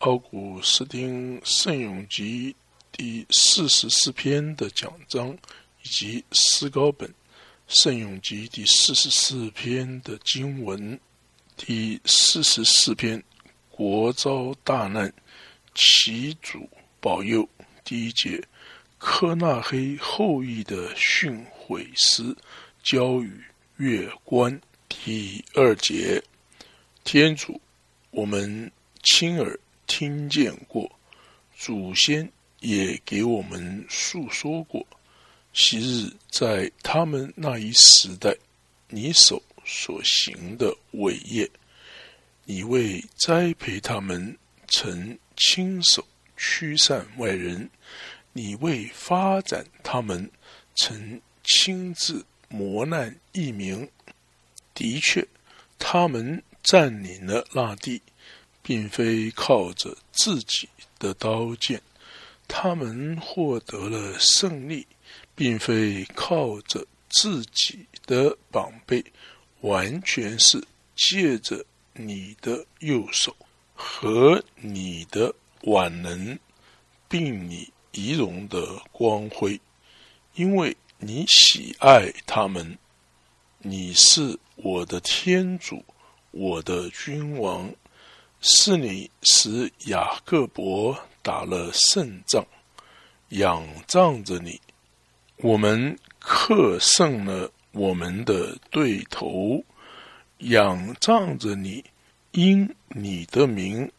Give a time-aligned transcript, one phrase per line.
[0.00, 2.56] 奥古斯丁圣咏集
[2.90, 5.36] 第四十四篇的讲章，
[5.82, 7.12] 以及诗高本
[7.68, 10.98] 圣咏集第四十四篇的经文。
[11.54, 13.22] 第四十四篇：
[13.68, 15.12] 国遭大难，
[15.74, 16.66] 其主
[16.98, 17.46] 保佑。
[17.84, 18.42] 第一节：
[18.96, 22.34] 科纳黑后裔的训诲诗，
[22.82, 23.38] 交与
[23.76, 24.58] 月关。
[24.88, 26.22] 第二节：
[27.04, 27.60] 天主，
[28.10, 28.72] 我们
[29.02, 29.60] 亲耳
[29.90, 30.88] 听见过，
[31.58, 34.86] 祖先也给我们诉说过。
[35.52, 38.32] 昔日在他们那一时代，
[38.86, 41.50] 你手所行的伟业，
[42.44, 44.38] 你为栽培他们，
[44.68, 47.68] 曾亲手驱散外人；
[48.32, 50.30] 你为发展他们，
[50.76, 53.90] 曾亲自磨难一名。
[54.72, 55.26] 的确，
[55.80, 58.00] 他们占领了那地，
[58.62, 61.78] 并非靠着自己的刀剑；
[62.46, 64.86] 他们获得了胜利，
[65.34, 69.04] 并非靠着自己的宝贝，
[69.60, 70.62] 完全是
[70.94, 73.34] 借着你的右手
[73.74, 76.38] 和你的挽能，
[77.08, 79.60] 并你仪容的光辉，
[80.34, 82.78] 因为你喜爱他们。
[83.62, 85.84] 你是我的天主，
[86.30, 87.70] 我的君王，
[88.40, 92.44] 是你使雅各伯打了胜仗，
[93.30, 94.60] 仰仗着你，
[95.36, 99.62] 我们克胜了我们的对头，
[100.38, 101.84] 仰仗着你，
[102.32, 103.90] 因你的名，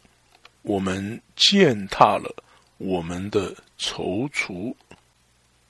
[0.63, 2.35] 我们践踏了
[2.77, 4.73] 我们的踌躇，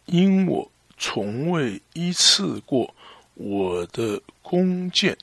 [0.05, 2.93] 因我从未一次过。
[3.33, 5.17] 我的弓箭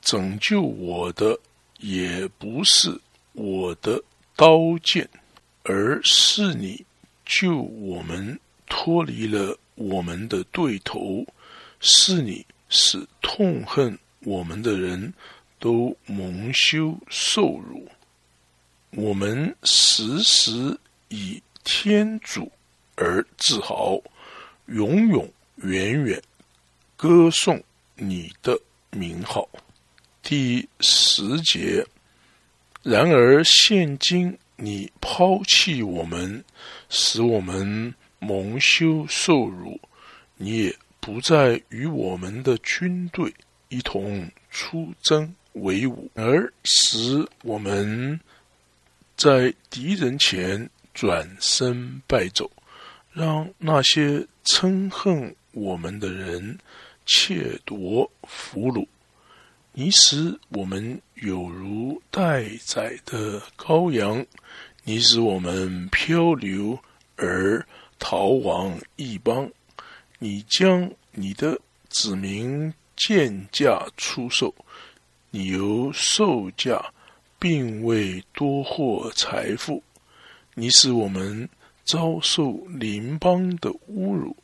[0.00, 1.36] 拯救我的，
[1.78, 3.00] 也不是
[3.32, 4.02] 我的
[4.34, 5.08] 刀剑，
[5.62, 6.84] 而是你
[7.24, 11.26] 救我们脱离了我们的对头，
[11.80, 15.12] 是你使痛恨我们的人
[15.58, 17.88] 都蒙羞受辱。
[18.90, 20.78] 我们时时
[21.08, 22.50] 以天主
[22.94, 24.00] 而自豪，
[24.66, 26.22] 永永远远。
[26.96, 27.62] 歌颂
[27.94, 28.58] 你的
[28.90, 29.46] 名号，
[30.28, 31.86] 第十节。
[32.82, 36.44] 然而现今你抛弃我们，
[36.88, 39.80] 使我们蒙羞受辱，
[40.36, 43.32] 你也不再与我们的军队
[43.68, 48.18] 一同出征为伍，而使我们
[49.16, 52.50] 在敌人前转身败走，
[53.12, 56.58] 让那些憎恨我们的人。
[57.08, 58.84] 窃夺俘虏，
[59.78, 64.24] 你使我们有如待宰的羔羊；
[64.84, 66.78] 你使我们漂流
[67.16, 67.62] 而
[67.98, 69.46] 逃亡异邦；
[70.18, 71.60] 你将你的
[71.90, 74.50] 子民贱价出售；
[75.28, 76.82] 你由售价
[77.38, 79.82] 并未多获财富；
[80.54, 81.46] 你使我们
[81.84, 84.34] 遭受邻邦的侮辱，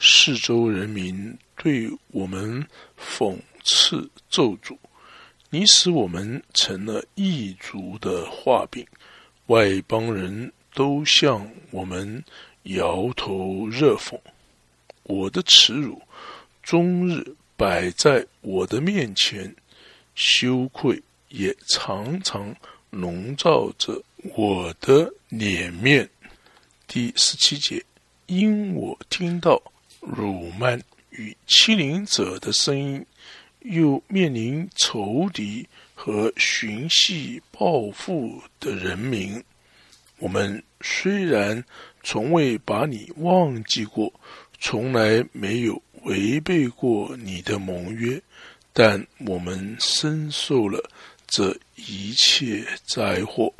[0.00, 1.36] 四周人民。
[1.60, 2.64] 对我们
[2.96, 3.36] 讽
[3.70, 4.74] 赐咒诅，
[5.50, 8.86] 你使我们成了异族的画饼，
[9.48, 12.24] 外邦人都向我们
[12.62, 14.18] 摇头热讽。
[15.02, 16.00] 我的耻辱
[16.62, 17.22] 终日
[17.58, 19.54] 摆在我的面前，
[20.14, 22.56] 羞愧也常常
[22.88, 24.02] 笼罩着
[24.34, 26.08] 我的脸面。
[26.86, 27.84] 第十七节，
[28.24, 29.62] 因我听到
[30.00, 30.78] 辱骂。
[31.10, 33.04] 与欺凌者的声音，
[33.60, 39.42] 又面临仇敌和寻衅报复的人民。
[40.18, 41.64] 我们虽然
[42.02, 44.12] 从未把你忘记过，
[44.60, 48.20] 从来没有违背过你的盟约，
[48.72, 50.82] 但我们深受了
[51.26, 53.52] 这一切灾祸。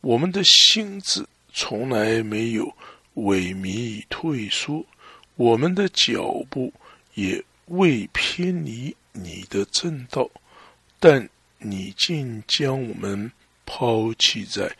[0.00, 2.64] 我们的心智从来没有
[3.16, 4.84] 萎靡退缩，
[5.36, 6.72] 我们的脚步。
[7.14, 10.30] 也未偏离你的正道，
[10.98, 11.28] 但
[11.58, 13.30] 你竟将我们
[13.66, 14.74] 抛弃在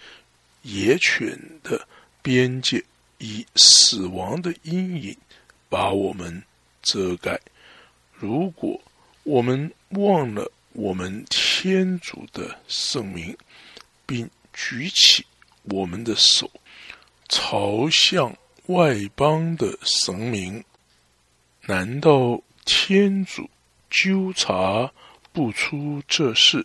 [0.62, 1.86] 野犬的
[2.22, 2.84] 边界，
[3.18, 5.16] 以死亡的阴影
[5.68, 6.42] 把我们
[6.82, 7.40] 遮盖。
[8.14, 8.80] 如果
[9.24, 13.36] 我们忘了我们天主的圣名，
[14.06, 15.24] 并举起
[15.64, 16.50] 我们的手
[17.28, 18.36] 朝向
[18.66, 20.62] 外邦的神明，
[21.62, 23.48] 难道天主
[23.90, 24.92] 纠察
[25.32, 26.64] 不出这事，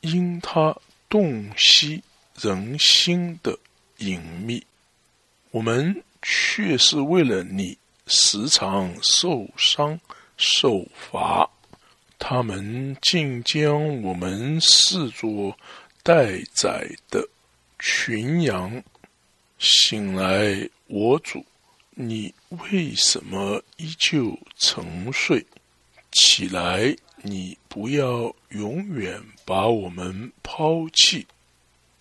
[0.00, 0.76] 因他
[1.08, 2.02] 洞悉
[2.40, 3.58] 人心的
[3.98, 4.64] 隐秘，
[5.50, 7.76] 我们却是为了你
[8.06, 9.98] 时常受伤
[10.36, 11.50] 受罚。
[12.18, 15.56] 他们竟将我们视作
[16.02, 17.28] 待宰的
[17.78, 18.82] 群羊。
[19.58, 21.44] 醒来，我主，
[21.90, 25.44] 你为什么依旧沉睡？
[26.16, 31.26] 起来，你不要永远把我们抛弃。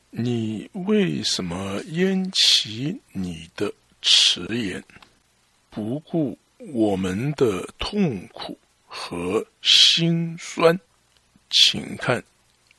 [0.09, 4.81] 你为什么咽起你的迟言，
[5.69, 8.57] 不顾我们的痛苦
[8.87, 10.79] 和心酸？
[11.49, 12.23] 请看，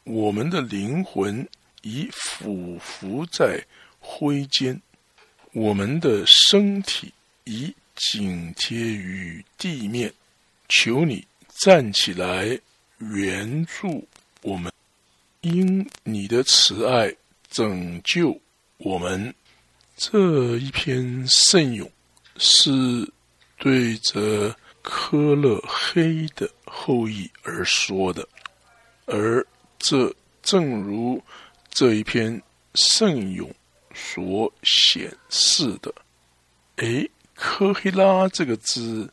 [0.05, 1.47] 我们的灵魂
[1.83, 3.63] 已俯伏在
[4.01, 4.81] 灰间，
[5.53, 7.13] 我们的身体
[7.45, 10.11] 已紧贴于地面。
[10.69, 12.59] 求你站起来，
[12.99, 14.07] 援助
[14.43, 14.73] 我们，
[15.41, 17.15] 因你的慈爱。
[17.49, 18.39] 拯救
[18.77, 19.33] 我们
[19.97, 21.91] 这一篇圣咏
[22.37, 22.71] 是
[23.57, 28.29] 对着科勒黑的后裔而说的，
[29.07, 29.47] 而
[29.79, 31.23] 这正如
[31.71, 32.43] 这一篇
[32.75, 33.49] 圣咏
[33.95, 35.95] 所显示的，
[36.77, 39.11] 哎，科黑拉这个字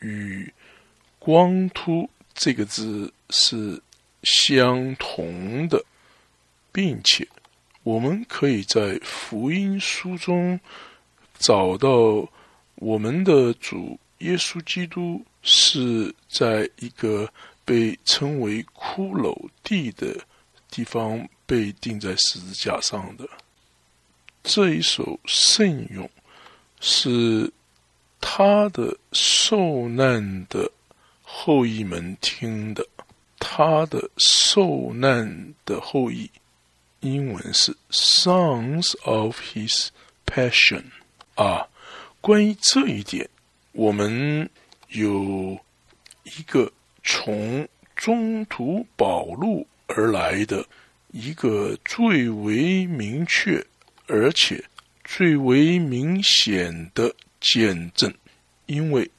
[0.00, 0.52] 与
[1.24, 3.80] 光秃这个字是
[4.24, 5.84] 相同的，
[6.72, 7.26] 并且。
[7.84, 10.58] 我们可以在福音书中
[11.38, 12.28] 找到
[12.76, 17.28] 我们的主耶稣基督是在一个
[17.64, 20.16] 被称为骷髅地的
[20.70, 23.28] 地方被钉在十字架上的。
[24.44, 26.08] 这一首圣咏
[26.80, 27.52] 是
[28.20, 30.70] 他的受难的
[31.34, 32.86] 后裔们听的，
[33.38, 36.30] 他的受难的后裔。
[37.00, 39.88] 英文是 “Songs of His
[40.26, 40.84] Passion”
[41.34, 41.66] 啊。
[42.20, 43.28] 关于这一点，
[43.72, 44.48] 我们
[44.90, 45.58] 有
[46.24, 46.70] 一个
[47.02, 50.64] 从中途宝路而来的
[51.08, 53.64] 一个最为明确
[54.06, 54.62] 而且
[55.02, 58.12] 最为明显的见证，
[58.66, 59.10] 因为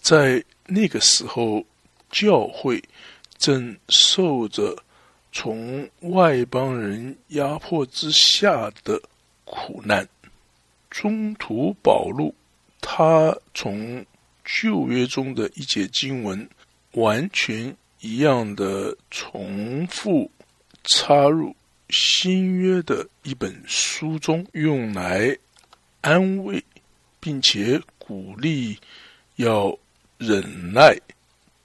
[0.00, 1.64] 在那个时候，
[2.10, 2.82] 教会
[3.38, 4.76] 正受着。
[5.34, 9.00] 从外邦人压迫之下的
[9.46, 10.06] 苦难，
[10.90, 12.34] 中途保路，
[12.82, 14.04] 他从
[14.44, 16.46] 旧约中的一节经文，
[16.90, 20.30] 完全一样的重复
[20.84, 21.56] 插入
[21.88, 25.34] 新约的一本书中，用来
[26.02, 26.62] 安慰
[27.20, 28.78] 并且鼓励
[29.36, 29.74] 要
[30.26, 30.96] 忍耐。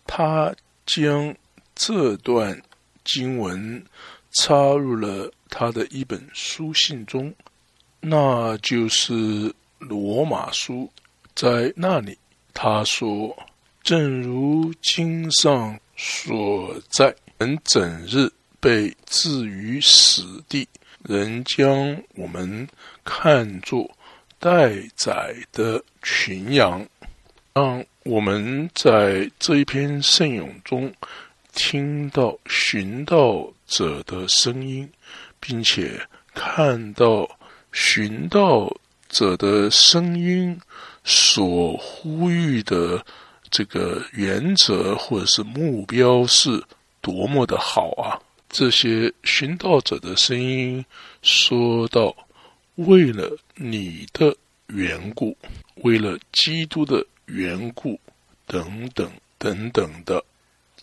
[0.06, 0.54] 他
[0.86, 1.36] 将
[1.76, 2.60] 这段。
[3.10, 3.82] 经文
[4.34, 7.34] 插入了他的一本书信中，
[8.02, 10.92] 那就是罗马书。
[11.34, 12.18] 在那里，
[12.54, 13.34] 他说
[13.82, 20.68] ：“正如经上所在，人整日被置于死地，
[21.04, 22.68] 人将我们
[23.06, 23.90] 看作
[24.38, 26.86] 待宰的群羊。”
[27.58, 30.94] 让我们在这一篇圣咏中。
[31.56, 34.88] 听到寻道者的声音，
[35.40, 36.00] 并且
[36.36, 37.28] 看到
[37.72, 38.72] 寻道
[39.10, 40.56] 者的声音
[41.04, 43.04] 所呼吁的
[43.50, 46.64] 这个原则或者是目标是
[47.02, 48.22] 多么的好啊！
[48.48, 50.86] 这些寻道者的声音
[51.24, 52.16] 说到
[52.78, 54.38] ：“为了你的
[54.68, 55.36] 缘故，
[55.78, 58.00] 为了基督的缘故，
[58.46, 60.24] 等等等等的。”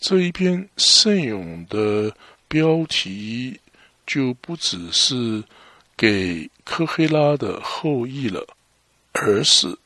[0.00, 2.14] 这一篇圣咏的
[2.46, 3.58] 标题
[4.06, 5.42] 就不只是
[5.96, 8.46] 给科黑拉的后裔了，
[9.12, 9.76] 而是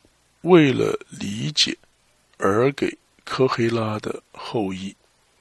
[0.40, 1.76] 为了理解
[2.38, 4.94] 而给科黑拉的后裔。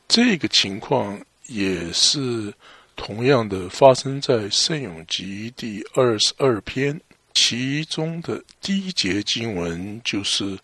[0.07, 2.53] 这个情况也是
[2.95, 6.99] 同样的发生在圣咏集第二十二篇，
[7.33, 10.57] 其中的第一节经文就是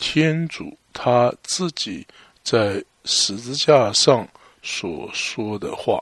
[0.00, 2.04] 天主他自己
[2.42, 2.82] 在。
[3.06, 4.28] 十字架上
[4.62, 5.98] 所说的话：“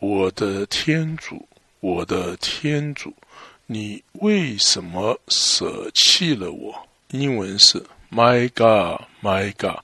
[0.00, 1.46] 我的天主，
[1.80, 3.14] 我的天主，
[3.66, 9.82] 你为什么舍弃了我？”英文是 “My God, My God,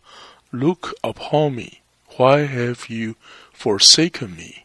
[0.48, 1.82] look upon me.
[2.16, 3.14] Why have you
[3.54, 4.62] forsaken me？”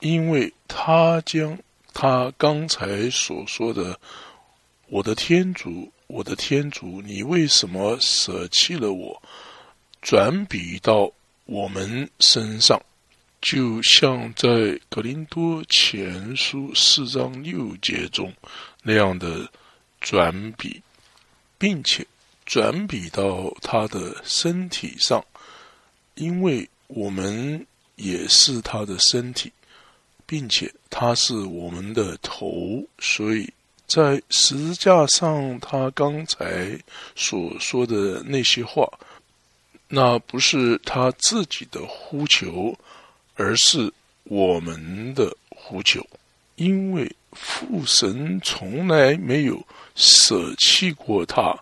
[0.00, 1.58] 因为他将
[1.92, 4.00] 他刚才所说的
[4.88, 9.22] “我的天主，我的天主，你为什么舍弃了我？”
[10.02, 11.10] 转比到
[11.46, 12.78] 我们身上，
[13.40, 18.30] 就像在格林多前书四章六节中
[18.82, 19.50] 那样的
[20.02, 20.82] 转笔，
[21.56, 22.06] 并且
[22.44, 25.24] 转笔到他的身体上，
[26.16, 27.64] 因为我们
[27.96, 29.50] 也是他的身体，
[30.26, 33.48] 并且他是我们的头，所以
[33.92, 36.78] 在十字架上，他刚才
[37.14, 38.88] 所说的那些话，
[39.88, 42.76] 那不是他自己的呼求。
[43.34, 43.90] 而是
[44.24, 46.06] 我们的呼求，
[46.56, 51.58] 因为父神从来没有舍弃过他，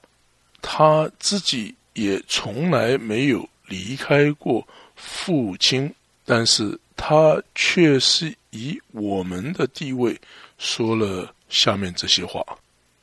[0.60, 5.94] 他自己也从来没有离开过父亲，
[6.24, 10.20] 但是他却是以我们的地位
[10.58, 12.42] 说了下面这些话：“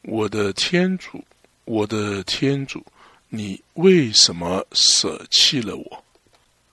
[0.01, 1.23] 我的天主，
[1.65, 2.83] 我的天主，
[3.29, 6.03] 你为什么舍弃了我？”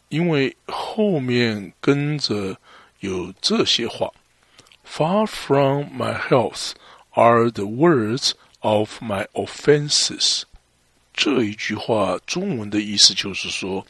[0.09, 2.57] 因为后面跟着
[3.01, 4.09] 有这些话
[4.87, 6.71] ：“Far from my health
[7.11, 10.45] are the words of my offenses。”
[11.13, 13.85] 这一句话中文的意思就是说，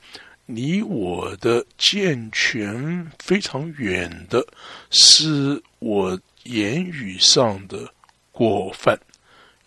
[0.47, 4.47] 离我的健全非常远的
[4.91, 7.93] 是我言语上的
[8.33, 8.99] 过犯，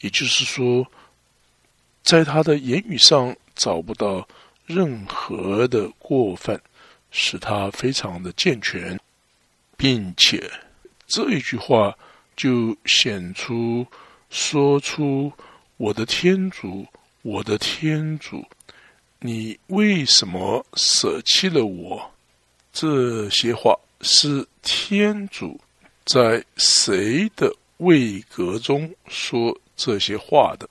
[0.02, 0.86] 也就是说，
[2.02, 4.28] 在他的言语上找不到。
[4.68, 6.62] 任何的过犯
[7.10, 9.00] 使他非常的健全，
[9.78, 10.52] 并且
[11.08, 11.98] 这一句话
[12.36, 13.88] 就显出
[14.30, 15.32] 说出
[15.78, 16.86] 我的天主，
[17.22, 18.46] 我的天主，
[19.22, 22.12] 你为什么舍弃了我？
[22.74, 25.58] 这些话是天主
[26.08, 30.68] 在谁的位格中说这些话的？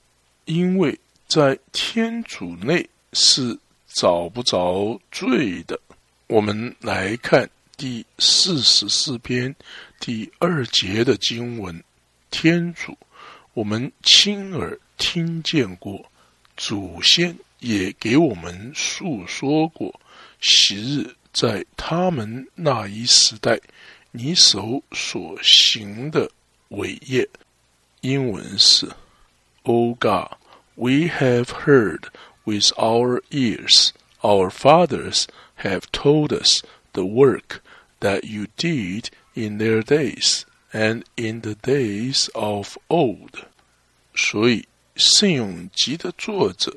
[0.47, 3.57] 因为在天主内是。
[3.99, 5.81] 找不着罪的，
[6.27, 9.57] 我们来看第四十四篇
[9.99, 11.83] 第二节的经文。
[12.31, 12.95] 天主，
[13.55, 16.05] 我们亲耳听见过，
[16.59, 19.99] 祖先也给我们诉说过，
[20.43, 23.59] 昔日在他们那一时代，
[24.16, 26.30] 你手所行的
[26.70, 27.28] 伟业。
[28.02, 28.90] 英文是：
[29.64, 30.38] Oh God,
[30.76, 32.10] we have heard.
[32.46, 33.94] with our ears.
[34.24, 35.28] Our fathers
[35.58, 36.62] have told us
[36.94, 37.62] the work
[38.00, 43.46] that you did in their days and in the days of old.
[44.14, 46.76] 所以，圣咏集的作者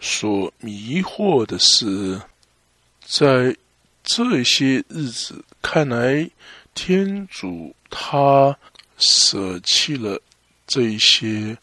[0.00, 2.20] 所迷惑的是，
[3.00, 3.56] 在
[4.02, 6.28] 这些日子看来，
[6.81, 8.57] 天主他
[8.97, 10.17] 舍弃了
[10.65, 11.57] 这些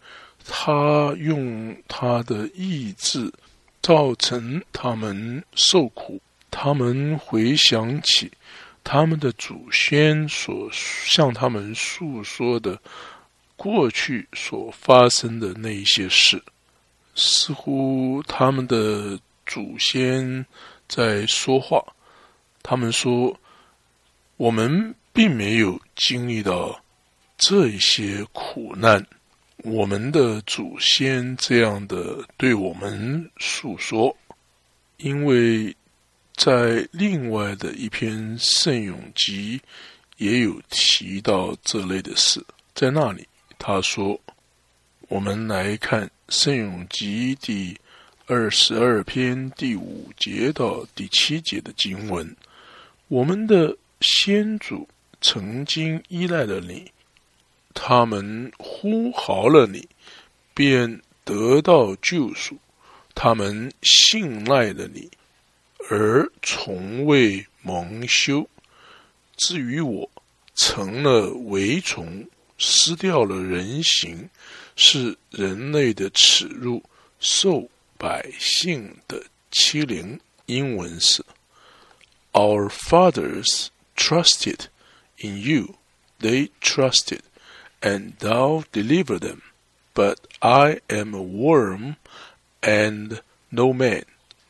[0.47, 3.33] 他用他的意志
[3.81, 6.21] 造成他们受苦，
[6.51, 8.31] 他们回想起
[8.85, 12.79] 他们的祖先所向他们诉说的
[13.57, 16.43] 过去所发生的那一些事，
[17.15, 20.45] 似乎他们的祖先
[20.87, 21.83] 在说话。
[22.63, 23.35] 他们说
[24.37, 26.79] ：“我们并没有经历到
[27.39, 29.05] 这些苦难。”
[29.65, 34.15] 我们的祖先这样的对我们诉说，
[34.99, 35.75] 因为
[36.37, 39.59] 在另外的一篇圣咏集
[40.19, 42.45] 也有提到这类的事。
[42.75, 43.27] 在那里，
[43.59, 44.21] 他说
[45.09, 47.77] ：“我们来看圣咏集第
[48.27, 52.37] 二十二篇第五节到第七节的经文。
[53.09, 54.87] 我们的先祖
[55.27, 56.93] 曾经依赖了你。”
[57.75, 59.87] 他们呼号了你，
[60.55, 62.55] 便得到救赎；
[63.15, 65.11] 他们信赖了你，
[65.91, 68.49] 而从未蒙羞。
[69.37, 70.09] 至于我，
[70.55, 74.31] 成了蛔虫，失掉了人形，
[74.75, 76.83] 是人类的耻辱，
[77.21, 77.69] 受
[77.99, 80.19] 百姓的欺凌。
[80.47, 81.23] 英文是
[82.33, 83.67] ：Our fathers
[83.97, 84.61] trusted
[85.18, 85.76] in you;
[86.20, 87.22] they trusted.
[87.82, 89.42] and thou deliver them.
[89.94, 91.98] But I am a worm
[92.62, 94.04] and no man,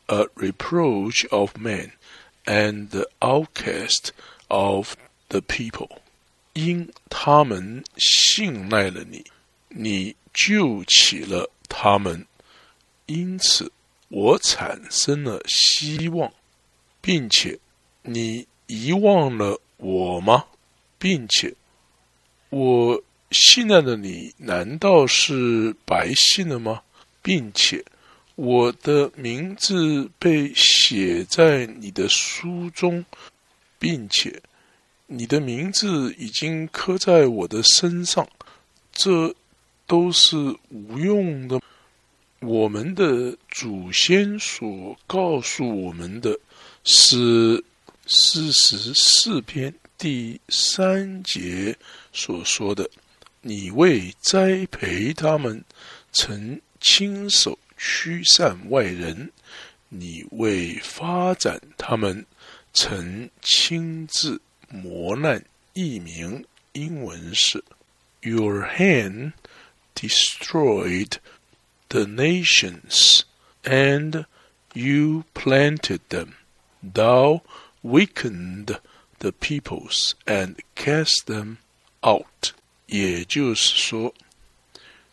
[0.08, 1.92] a reproach of men,
[2.46, 4.12] and the outcast
[4.50, 4.96] of
[5.30, 5.88] the people.
[6.54, 9.24] 因他们信赖了你，
[9.70, 12.26] 你救起了他们，
[13.06, 13.72] 因此
[14.08, 16.30] 我产生了希望，
[17.00, 17.58] 并且
[18.02, 20.44] 你遗忘了我吗？
[20.97, 21.53] 并且
[22.49, 23.01] 我
[23.31, 26.81] 信赖的你难道是白信了吗？
[27.21, 27.83] 并且
[28.35, 33.03] 我的名字被写在你的书中，
[33.77, 34.41] 并且
[35.07, 38.27] 你的名字已经刻在我的身上，
[38.93, 39.35] 这
[39.85, 40.37] 都是
[40.69, 41.59] 无用的。
[42.39, 46.39] 我们的祖先所告诉我们的
[46.83, 47.63] 是
[48.05, 51.75] 四十四篇第三节
[52.13, 52.89] 所说的
[53.41, 55.63] ：“你为栽培他们，
[56.11, 59.29] 曾亲手驱散外人；
[59.89, 62.25] 你为发展他们，
[62.73, 64.39] 曾亲自
[64.69, 67.63] 磨难异名。”英文是
[68.21, 69.33] ：“Your hand
[69.95, 71.13] destroyed。”
[71.89, 73.23] the nations,
[73.63, 74.25] and
[74.73, 76.33] you planted them.
[76.83, 77.41] Thou
[77.81, 78.77] weakened
[79.19, 81.57] the peoples and cast them
[82.01, 82.53] out.
[82.85, 84.13] 也就是说，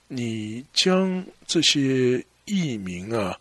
[0.08, 3.38] 你将这些异民啊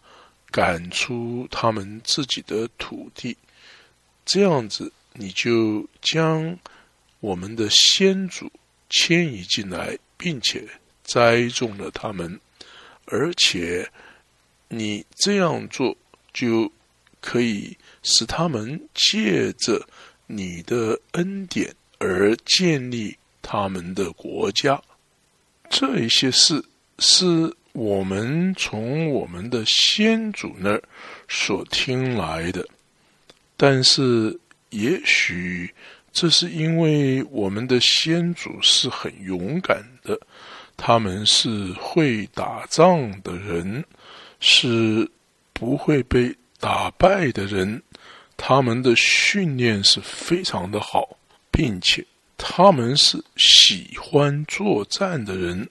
[0.49, 3.37] 赶出他们自己的土地，
[4.25, 6.57] 这样子你就将
[7.19, 8.51] 我们的先祖
[8.89, 10.67] 迁移进来，并且
[11.03, 12.39] 栽种了他们。
[13.05, 13.91] 而且，
[14.69, 15.95] 你这样做
[16.33, 16.71] 就
[17.19, 19.87] 可以使他们借着
[20.27, 24.81] 你的恩典而建立他们的国家。
[25.69, 26.63] 这一些事
[26.99, 30.83] 是我们从我们的先祖那儿
[31.27, 32.67] 所听来的，
[33.57, 34.37] 但是
[34.69, 35.73] 也许
[36.11, 40.19] 这是因为我们的先祖是很勇敢的。
[40.75, 43.83] 他们是会打仗的人，
[44.39, 45.09] 是
[45.53, 47.81] 不会被打败的人。
[48.37, 51.17] 他们的训练是非常的好，
[51.51, 52.05] 并且
[52.37, 55.67] 他们是喜欢作战的人，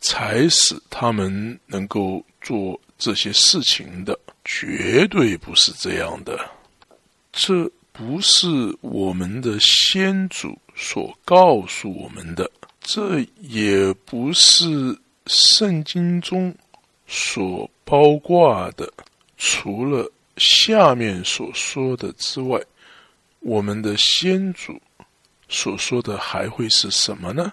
[0.00, 4.18] 才使他们能够做这些事情的。
[4.44, 6.38] 绝对不是这样的，
[7.32, 8.46] 这不是
[8.80, 12.48] 我们的先祖所告诉我们的。
[12.80, 16.54] 这也不是圣经中
[17.08, 18.92] 所包括的。
[19.36, 22.60] 除了下面所说的之外，
[23.40, 24.80] 我们的先祖
[25.48, 27.52] 所说的还会是什么呢？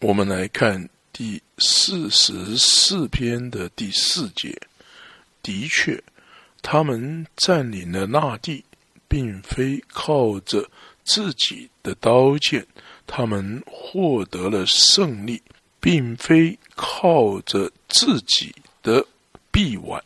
[0.00, 4.58] 我们来看第四十四篇的第四节。
[5.42, 6.02] 的确，
[6.60, 8.62] 他们占领了那地，
[9.08, 10.68] 并非靠着
[11.04, 12.66] 自己的刀剑。
[13.06, 15.42] 他们获得了胜利，
[15.80, 19.04] 并非靠着自己的
[19.50, 20.02] 臂腕，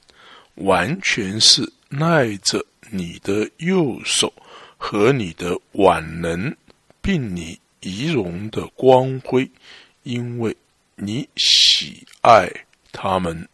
[0.55, 4.34] 完全是赖着你的右手
[4.78, 6.56] 和你的腕能，
[7.02, 9.49] 并你仪容的光辉，
[10.04, 10.56] 因为
[10.95, 13.47] 你喜爱他们。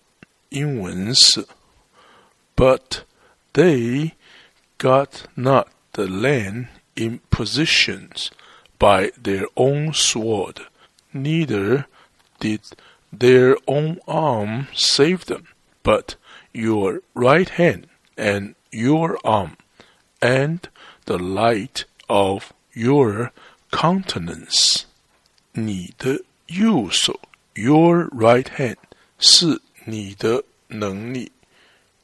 [0.50, 1.46] 英文是：
[2.56, 3.04] But
[3.54, 4.12] they
[4.78, 8.30] got not the land in positions.
[8.78, 10.62] by their own sword,
[11.14, 11.86] neither
[12.40, 12.62] did
[13.12, 15.48] their own arm save them,
[15.84, 16.16] but
[16.54, 17.88] your right hand
[18.20, 19.52] and your arm,
[20.20, 20.60] and
[21.06, 23.32] the light of your
[23.72, 24.84] countenance.
[25.54, 27.20] 你的右手，
[27.54, 28.78] your right hand
[29.20, 31.32] 是你的能力，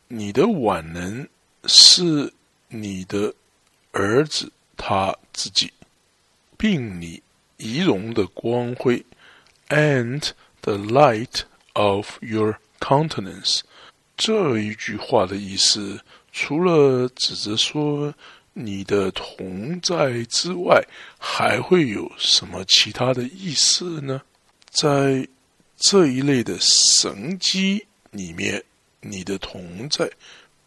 [0.07, 1.27] 你的晚能
[1.65, 2.33] 是
[2.69, 3.33] 你的
[3.91, 5.71] 儿子他自己。
[6.57, 7.23] 并你
[7.57, 9.03] 仪容的光辉，
[9.69, 10.29] and
[10.61, 11.41] the light
[11.73, 13.61] of your countenance。
[14.16, 16.00] 这一句话的意思，
[16.32, 18.14] 除了指着说
[18.52, 20.82] 你的同在之外，
[21.18, 24.22] 还会有什么其他的意思呢？
[24.70, 25.26] 在
[25.76, 28.62] 这一类的神机里面，
[29.00, 30.10] 你的同在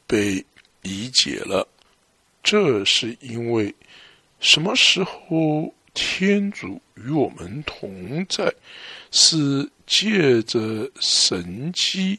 [0.06, 0.46] 被
[0.82, 1.68] 理解了，
[2.44, 3.74] 这是因为
[4.40, 5.74] 什么时候？
[5.96, 8.54] 天主与我们同在，
[9.12, 12.18] 是借着神机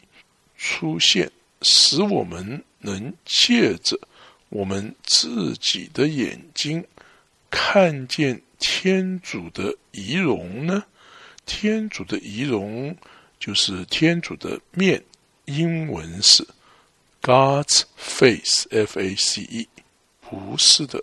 [0.62, 1.31] 出现，
[1.62, 3.99] 使我们能借着
[4.51, 6.85] 我们自己的眼睛
[7.51, 10.85] 看见天主的仪容呢？
[11.46, 12.94] 天主的仪容
[13.38, 15.03] 就是天主的面，
[15.46, 16.46] 英文是
[17.23, 19.66] God's face，F A C E，
[20.20, 21.03] 不是的。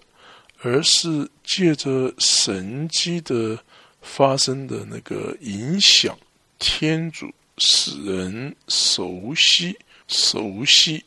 [0.61, 3.59] 而是借着神迹的
[4.01, 6.17] 发生的那个影响，
[6.57, 11.03] 天主使人熟悉熟悉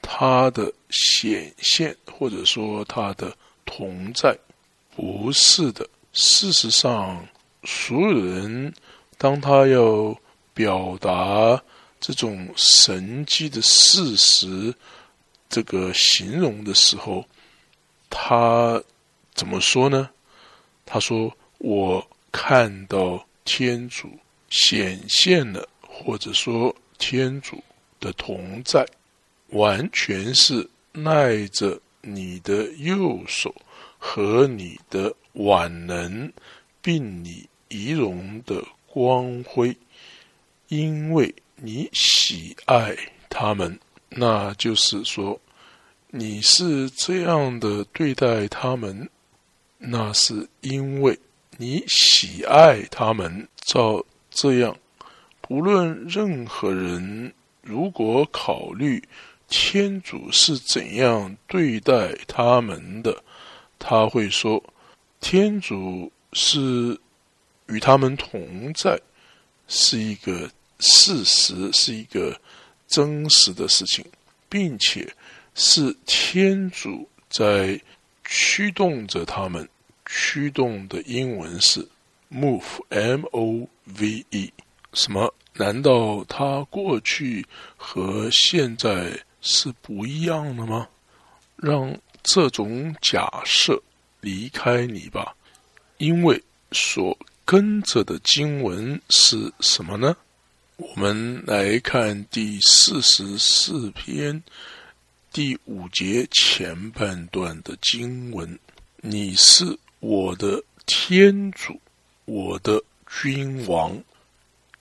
[0.00, 4.36] 他的显现，或者说他的同在，
[4.94, 5.88] 不是的。
[6.12, 7.26] 事实上，
[7.64, 8.72] 所有人
[9.18, 10.16] 当他要
[10.52, 11.62] 表达
[12.00, 14.74] 这种神迹的事实，
[15.48, 17.24] 这个形容的时候。
[18.16, 18.80] 他
[19.34, 20.08] 怎么说呢？
[20.86, 24.08] 他说：“我看到天主
[24.54, 27.60] 显现了，或者说天主
[27.98, 28.86] 的同在，
[29.48, 33.52] 完全是赖着你的右手
[33.98, 36.32] 和你的晚能，
[36.80, 39.76] 并你仪容的光辉，
[40.68, 42.96] 因为你喜爱
[43.28, 43.76] 他们。
[44.08, 45.40] 那就是说，
[46.12, 49.10] 你是这样的对待他们。”
[49.86, 51.18] 那是因为
[51.58, 54.02] 你喜爱他们，照
[54.34, 54.76] 这样，
[55.40, 59.00] 不论任何人，如果考虑
[59.48, 63.22] 天主是怎样对待他们的，
[63.78, 64.62] 他会说，
[65.20, 66.98] 天主是
[67.68, 69.00] 与他们同在，
[69.68, 72.36] 是一个事实，是一个
[72.88, 74.04] 真实的事情，
[74.48, 75.10] 并且
[75.54, 77.80] 是天主在
[78.24, 79.66] 驱动着他们。
[80.06, 81.88] 驱动的英文是
[82.34, 83.72] move，m-o-v-e。
[84.92, 85.32] 什么？
[85.56, 90.88] 难道它过去和现在是不一样的吗？
[91.56, 93.80] 让这种假设
[94.20, 95.34] 离开你吧，
[95.98, 96.42] 因为
[96.72, 100.16] 所跟着的经文是什么呢？
[100.76, 104.42] 我们来看第四十四篇
[105.32, 108.58] 第五节前半段的经文：
[109.00, 109.78] 你是。
[110.00, 111.80] 我的天主，
[112.24, 114.02] 我的君王，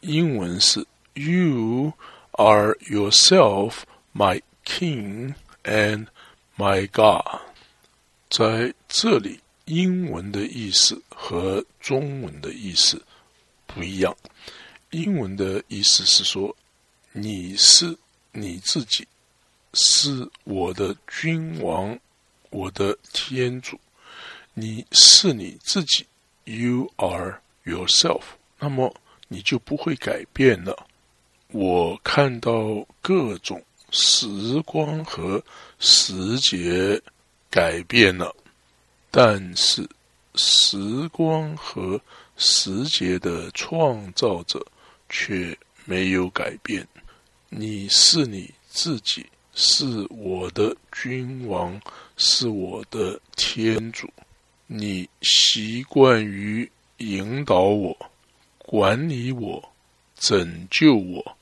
[0.01, 1.93] 英文是 You
[2.31, 3.79] are yourself
[4.13, 6.07] my king and
[6.57, 7.41] my God。
[8.29, 13.03] 在这里，英文的意思和中文的意思
[13.67, 14.15] 不一样。
[14.91, 16.55] 英文的意思是说，
[17.11, 17.97] 你是
[18.31, 19.07] 你自己，
[19.73, 21.99] 是我的君王，
[22.49, 23.79] 我的天主。
[24.55, 26.05] 你是你自己
[26.45, 28.21] ，You are yourself。
[28.59, 28.93] 那么
[29.27, 30.87] 你就不会改变了。
[31.47, 35.43] 我看到各种时光和
[35.79, 37.01] 时节
[37.49, 38.35] 改变了，
[39.11, 39.87] 但是
[40.35, 41.99] 时光和
[42.37, 44.65] 时节的创造者
[45.09, 46.87] 却没有改变。
[47.49, 51.79] 你是你自己，是我的君王，
[52.17, 54.09] 是我的天主。
[54.75, 57.95] 你习惯于引导我、
[58.57, 59.63] 管理我、
[60.15, 61.37] 拯救我。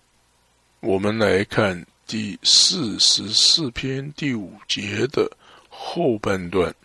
[0.82, 5.32] 我们来看第四十四篇第五节的
[5.70, 6.76] 后半段：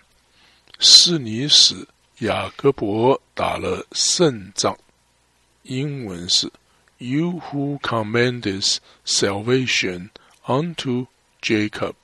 [0.79, 1.85] 是你使
[2.21, 4.79] 雅各伯打了胜仗。
[5.65, 6.49] 英文是
[6.99, 10.11] “You who commandest salvation
[10.45, 11.09] unto
[11.43, 11.95] Jacob”。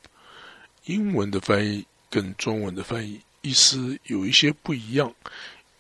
[0.87, 3.21] 英文的翻译跟中文的翻译。
[3.43, 5.15] 意思有一些不一样。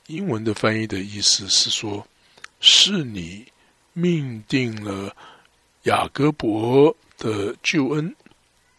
[0.08, 2.06] 英文的翻译的意思是说，
[2.60, 3.46] 是你
[3.92, 5.16] 命定了
[5.84, 8.14] 雅各伯的救恩。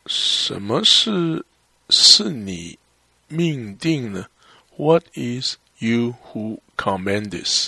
[0.05, 1.43] 什么是
[1.89, 2.77] 是你
[3.29, 4.27] 命定呢
[4.75, 7.67] ？What is you who commandes？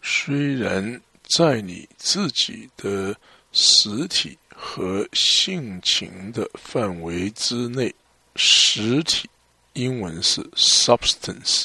[0.00, 3.16] 虽然在你自己的
[3.52, 7.92] 实体和性情的范围之内，
[8.36, 9.28] 实体。
[9.74, 11.64] 英文是 substance，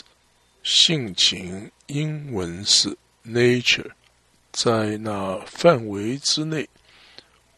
[0.63, 3.89] 性情英文是 nature，
[4.51, 6.67] 在那范围之内，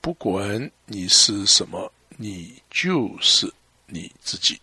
[0.02, 3.52] 不管你是什么，你就是
[3.86, 4.60] 你自己。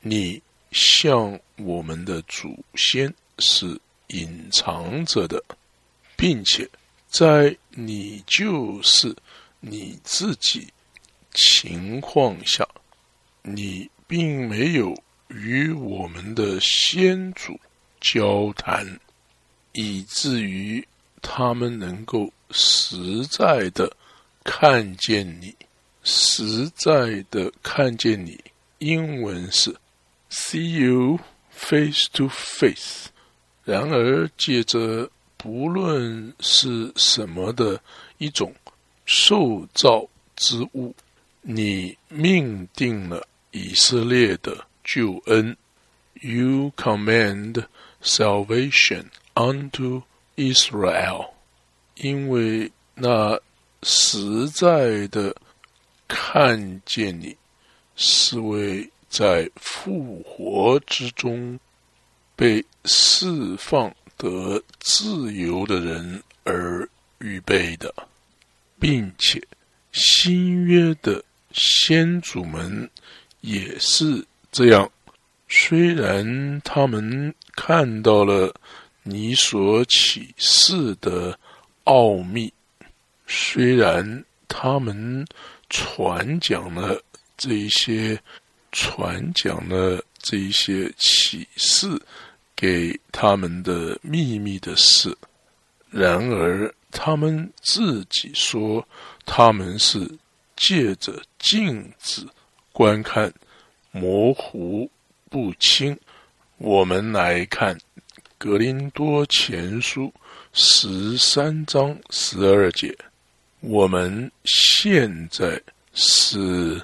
[0.00, 5.42] 你像我们的祖先是隐藏着的，
[6.14, 6.68] 并且
[7.08, 9.16] 在你就是
[9.60, 10.68] 你自己
[11.32, 12.68] 情况下，
[13.42, 14.94] 你并没有。
[15.28, 17.58] 与我们的先祖
[18.00, 19.00] 交谈，
[19.72, 20.86] 以至于
[21.20, 23.90] 他们能够实在的
[24.44, 25.54] 看见你，
[26.04, 28.38] 实在的看见你。
[28.78, 29.74] 英文是
[30.30, 31.18] “see you
[31.50, 33.06] face to face”。
[33.64, 37.80] 然而，借着不论是什么的
[38.18, 38.54] 一种
[39.04, 40.94] 受造之物，
[41.42, 44.65] 你命定了以色列的。
[44.86, 45.56] 救恩
[46.20, 47.64] ，You command
[48.00, 50.04] salvation unto
[50.36, 51.30] Israel，
[51.96, 53.40] 因为那
[53.82, 55.34] 实在的
[56.06, 57.36] 看见你，
[57.96, 61.58] 是为在复活之中
[62.36, 67.92] 被释放得自由的人而预备的，
[68.78, 69.42] 并且
[69.90, 72.88] 新约的先祖们
[73.40, 74.24] 也是。
[74.56, 74.90] 这样
[75.48, 78.50] 虽然他们看到了
[79.02, 81.38] 你所启示的
[81.84, 82.50] 奥秘，
[83.26, 85.26] 虽然他们
[85.68, 86.98] 传讲了
[87.36, 88.18] 这一些，
[88.72, 91.86] 传讲了这一些启示
[92.56, 95.14] 给他们的秘密的事，
[95.90, 98.82] 然而他们自己说
[99.26, 100.10] 他们是
[100.56, 102.26] 借着镜子
[102.72, 103.30] 观看，
[104.00, 104.90] 模糊。
[105.28, 105.98] 不清，
[106.56, 107.74] 我们来看
[108.38, 110.04] 《格林多前书》
[110.52, 112.96] 十三章十二节。
[113.60, 115.60] 我们现在
[115.92, 116.80] 是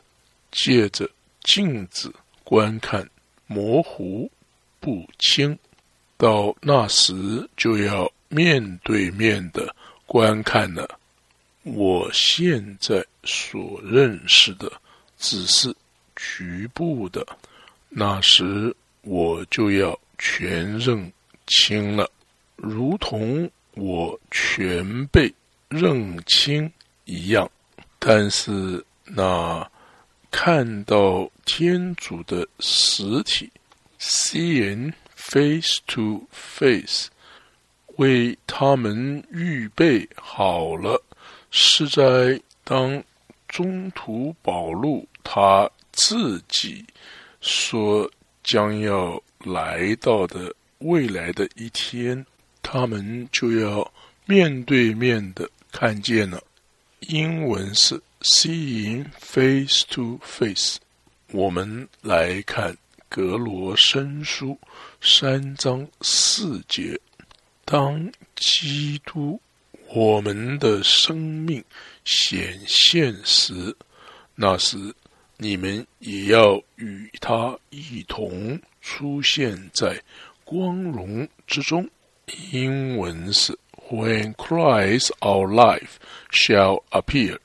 [0.51, 1.09] 借着
[1.45, 3.09] 镜子观看，
[3.47, 4.29] 模糊
[4.81, 5.55] 不清；
[6.17, 10.99] 到那时就要面对面的观看了。
[11.63, 14.71] 我现在所认识的
[15.17, 15.73] 只是
[16.23, 17.27] 局部的。
[17.89, 21.13] 那时我就要全认
[21.49, 22.09] 清了，
[22.57, 25.33] 如同我全被
[25.69, 26.71] 认清
[27.05, 27.51] 一样。
[27.99, 29.69] 但是那
[30.31, 33.51] 看到天主的实体
[33.99, 37.09] ，seeing face to face，
[37.97, 41.03] 为他们预备好了，
[41.51, 43.03] 是在当
[43.49, 46.85] 中途保路他自己。
[47.41, 48.09] 说
[48.45, 52.25] 将要来到的未来的一天，
[52.63, 53.93] 他们就要
[54.27, 56.41] 面对面的看见了。
[57.01, 60.77] 英文是 “seeing face to face”。
[61.33, 62.77] 我们来看
[63.09, 64.57] 格罗申书
[65.01, 66.97] 三章四节：
[67.65, 69.41] 当基督
[69.89, 71.65] 我们的生命
[72.05, 73.77] 显现时，
[74.37, 74.95] 那时。
[75.43, 80.01] 你们也要与他一同出现在
[80.45, 81.85] 光荣之中。
[82.53, 83.59] 英文是
[83.91, 85.97] When Christ our life
[86.31, 87.39] shall appear,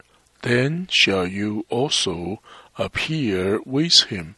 [0.44, 2.38] then shall you also
[2.76, 4.36] appear with him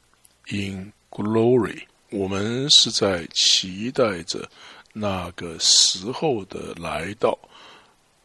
[0.48, 1.82] in glory。
[2.12, 4.50] 我们是在期待着
[4.94, 7.38] 那个时候的来到，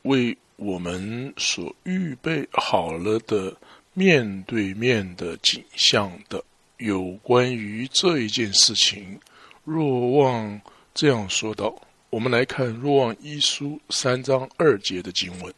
[0.02, 3.56] 为我们所预备好了的。
[3.96, 6.42] 面对面的景象的
[6.78, 9.20] 有关于这一件事情，
[9.62, 10.60] 若望
[10.92, 11.72] 这样说道
[12.10, 15.54] ：“我们来看若望一书三章二节的经文。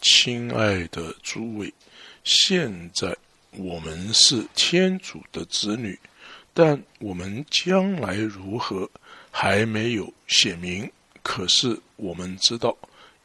[0.00, 1.74] 亲爱的诸位，
[2.22, 3.14] 现在
[3.56, 5.98] 我们是天主的子女，
[6.54, 8.88] 但我们将来如何
[9.32, 10.88] 还没有写明。
[11.24, 12.74] 可是我们知道，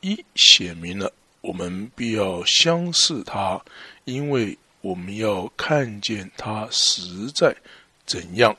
[0.02, 3.64] 一写明了，我们必要相似他。”
[4.06, 7.56] 因为我们要看见他实在
[8.06, 8.56] 怎样，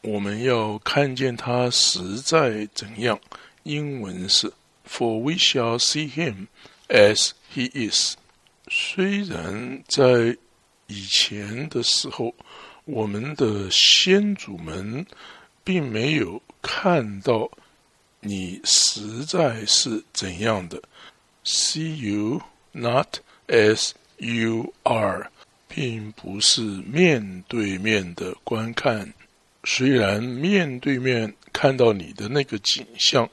[0.00, 3.20] 我们要看见他实在怎样。
[3.64, 4.50] 英文是
[4.88, 6.46] “For we shall see him
[6.88, 8.14] as he is”。
[8.68, 10.36] 虽然在
[10.86, 12.34] 以前的时候，
[12.84, 15.04] 我们的先祖们
[15.62, 17.50] 并没有看到
[18.20, 20.82] 你实在是怎样的
[21.44, 22.40] ，“See you
[22.72, 23.90] not as”。
[24.22, 25.30] You are，
[25.66, 29.14] 并不是面对面的观看。
[29.64, 33.28] 虽然面对面看到你的那个景象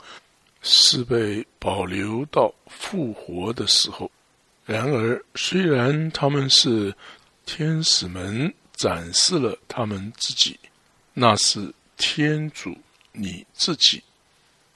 [0.62, 4.10] 是被保留到复活的时候，
[4.66, 6.96] 然而虽然他们是
[7.46, 10.58] 天使们展示了他们自己，
[11.14, 12.78] 那是天主
[13.12, 14.02] 你自己，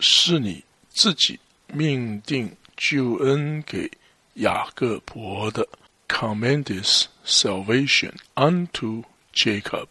[0.01, 3.89] 是你自己命定救恩给
[4.35, 5.65] 雅各伯的。
[6.11, 6.85] Commanded
[7.25, 9.87] salvation unto Jacob，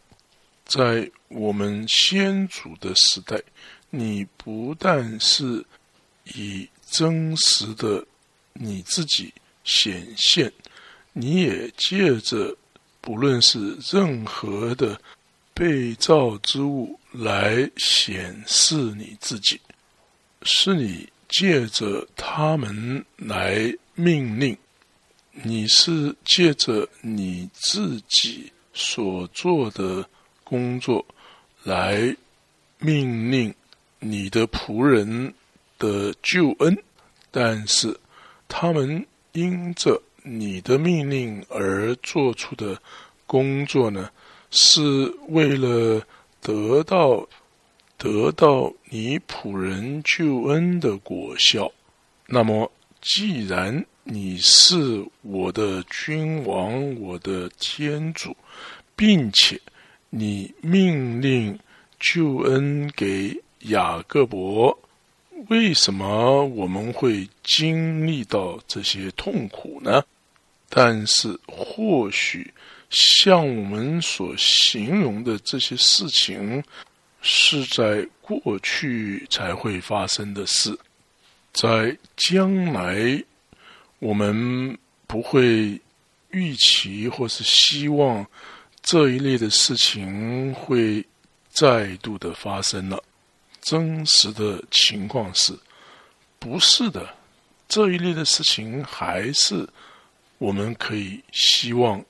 [0.65, 3.43] 在我们先祖的时代，
[3.89, 5.65] 你不但是
[6.35, 8.07] 以真实的
[8.53, 9.33] 你自己
[9.65, 10.53] 显现，
[11.13, 12.57] 你也借着
[13.01, 15.01] 不论是任何的
[15.53, 19.61] 被造之物来显示你自己，
[20.43, 24.57] 是你借着他们来命令。
[25.43, 30.05] 你是借着你自己所做的
[30.45, 31.05] 工作
[31.63, 32.15] 来
[32.79, 33.55] 命令
[33.99, 35.33] 你的仆人
[35.79, 36.77] 的救恩，
[37.31, 37.99] 但是
[38.49, 42.81] 他们因着你的命令而做出的
[43.27, 44.11] 工作呢，
[44.51, 44.81] 是
[45.29, 46.03] 为了
[46.41, 47.27] 得到
[47.97, 51.71] 得到你仆人救恩的果效。
[52.27, 58.37] 那么，既然你是我的君王，我的天主，
[58.97, 59.61] 并且
[60.09, 61.57] 你命令
[62.01, 64.77] 救恩给雅各伯，
[65.47, 70.03] 为什么我们会经历到这些痛苦呢？
[70.69, 72.53] 但是，或许
[72.91, 76.61] 像我们所形容的这些事情，
[77.23, 80.77] 是在过去才会发生的事，
[81.53, 83.23] 在将来
[84.01, 85.81] 我们不会
[86.31, 88.27] 预期或是希望
[88.83, 91.07] 这一类的事情会。
[91.53, 93.03] 再度的发生了，
[93.61, 95.53] 真实的情况是，
[96.39, 97.13] 不是的，
[97.69, 99.69] 这一类的事情还是
[100.39, 102.03] 我们可以希望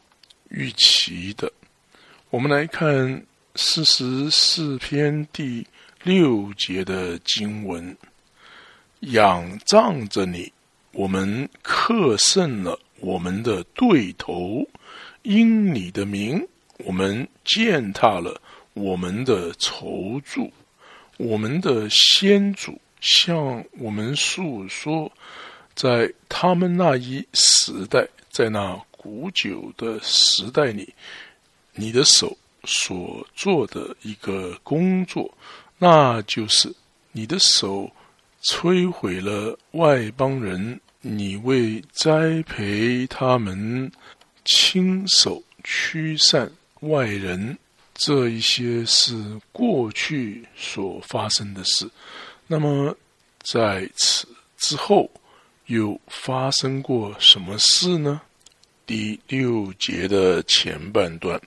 [0.50, 1.50] 预期的。
[2.29, 3.26] 我们来看
[3.57, 5.66] 四十四篇第
[6.03, 7.96] 六节的经文：
[9.00, 10.53] 仰仗着你，
[10.92, 14.62] 我们克胜了我们的对头；
[15.22, 16.46] 因你的名，
[16.79, 18.40] 我们践踏了。
[18.72, 20.50] 我们的筹助，
[21.16, 25.11] 我们的先祖向我们诉说，
[25.74, 30.94] 在他们那一时代，在那古久的时代里，
[31.74, 35.37] 你的手所做的一个工作，
[35.76, 36.72] 那就是
[37.11, 37.90] 你的手
[38.42, 43.90] 摧毁了外邦人，你为栽培他们，
[44.44, 46.50] 亲手驱散
[46.81, 47.59] 外人。
[47.94, 51.87] 这一些是过去所发生的事，
[52.46, 52.96] 那么
[53.42, 54.26] 在此
[54.57, 55.11] 之后
[55.66, 58.22] 又发生过什么事呢？
[58.87, 61.38] 第六节的前半段，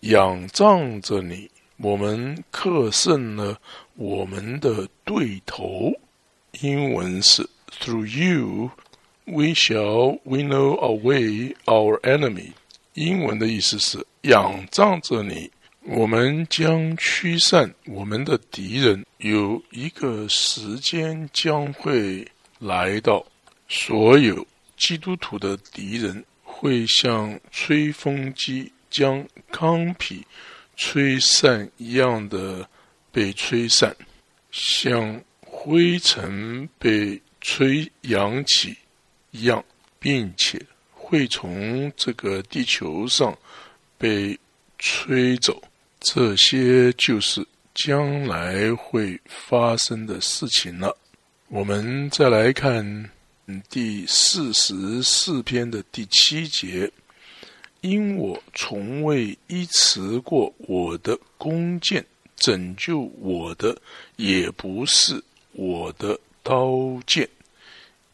[0.00, 3.60] 仰仗着你，我们克胜了
[3.96, 5.92] 我们的对头。
[6.60, 7.48] 英文是
[7.80, 8.70] Through you,
[9.24, 12.52] we shall winnow away our enemy。
[12.94, 15.50] 英文的意思是仰仗着你。
[15.82, 19.04] 我们将驱散我们的敌人。
[19.18, 22.26] 有一个时间将会
[22.58, 23.24] 来到，
[23.68, 30.24] 所有基督徒的敌人会像吹风机将糠皮
[30.76, 32.68] 吹散一样的
[33.10, 33.94] 被吹散，
[34.50, 35.20] 像
[35.66, 38.76] 灰尘被吹扬起
[39.32, 39.64] 一样，
[39.98, 43.36] 并且会从这个地球上
[43.98, 44.38] 被
[44.78, 45.60] 吹走。
[45.98, 50.96] 这些就是将来会发生的事情了。
[51.48, 53.10] 我们再来看
[53.68, 56.88] 第四十四篇的第七节
[57.82, 63.76] ：“因我从未依持过我的弓箭，拯救我的
[64.14, 65.20] 也不是
[65.56, 67.28] 我的刀剑。”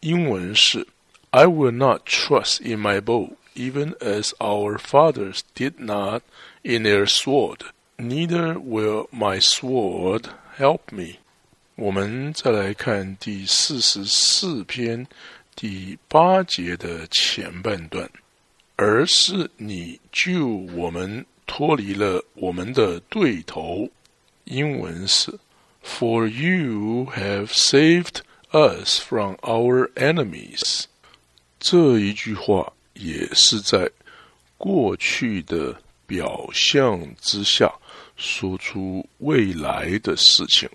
[0.00, 0.86] 英文是
[1.30, 6.22] ：“I will not trust in my bow, even as our fathers did not
[6.62, 7.58] in their sword。”
[7.98, 10.24] Neither will my sword
[10.58, 11.18] help me。
[11.76, 15.06] 我们再来看第四十四篇
[15.54, 18.10] 第八节的前半段，
[18.76, 23.88] 而是你救我们脱离了我们的对头。
[24.44, 25.38] 英文是
[25.84, 30.84] ：For you have saved us from our enemies。
[31.60, 33.90] 这一句话也是在
[34.58, 37.72] 过去的表象之下。
[38.14, 40.68] 说出未来的事情，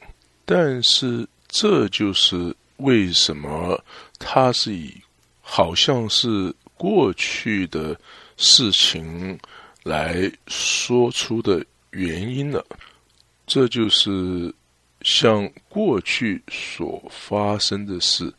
[0.44, 3.82] 但是这就是为什么
[4.20, 4.94] 他是以
[5.40, 7.98] 好像是过去的
[8.36, 9.40] 事情
[9.84, 12.66] 来说出的原因了。
[13.46, 14.54] 这就是
[15.08, 18.30] 像过去所发生的事，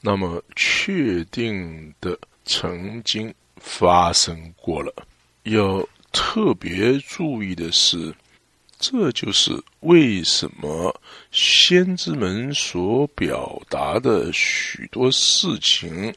[0.00, 4.94] 那么确定的曾经发生过了。
[5.42, 8.14] 要特别注意的是。
[8.76, 9.50] 这就是
[9.80, 10.94] 为什么
[11.30, 16.14] 先知们所表达的许多事情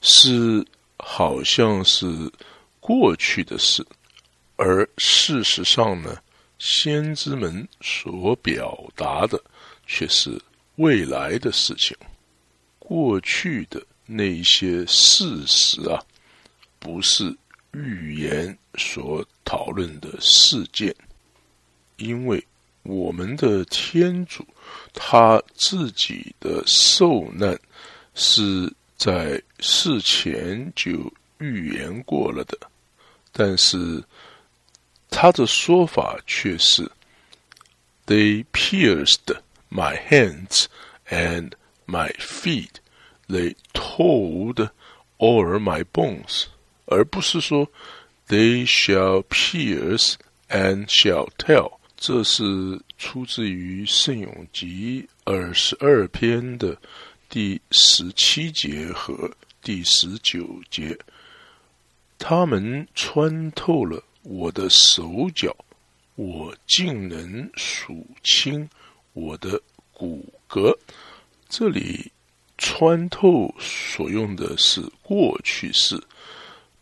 [0.00, 0.64] 是
[0.98, 2.06] 好像是
[2.78, 3.84] 过去的事，
[4.54, 6.16] 而事实上呢，
[6.58, 9.42] 先知们所表达的
[9.86, 10.40] 却是
[10.76, 11.96] 未来的事情。
[12.78, 16.02] 过去的那些事实啊，
[16.78, 17.34] 不是
[17.72, 20.94] 预言所讨论的事件。
[21.96, 22.44] 因为
[22.82, 24.46] 我们的天主
[24.92, 27.58] 他自己的受难
[28.14, 32.58] 是在事前就预言过了的，
[33.32, 34.02] 但是
[35.13, 36.89] 他的说法却是：
[38.05, 39.37] They pierced
[39.69, 40.65] my hands
[41.09, 41.51] and
[41.85, 42.75] my feet;
[43.27, 44.69] they told
[45.17, 46.45] all my bones，
[46.85, 47.69] 而不是说
[48.27, 50.15] They shall pierce
[50.49, 51.79] and shall tell。
[51.97, 56.77] 这是出自于《圣咏集》二十二篇的
[57.27, 59.29] 第十七节和
[59.61, 60.97] 第十九节。
[62.17, 65.54] 他们穿透了 我的手脚，
[66.16, 68.68] 我竟能数清
[69.12, 69.60] 我的
[69.92, 70.76] 骨骼。
[71.48, 72.10] 这里
[72.58, 76.02] “穿透”所用的是过去式，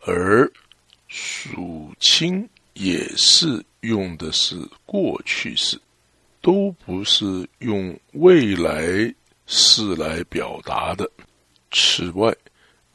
[0.01, 0.51] 而
[1.09, 5.79] “数清”也是用的是过去式，
[6.41, 9.15] 都不是用未来
[9.47, 11.11] 式来表达的。
[11.71, 12.35] 此外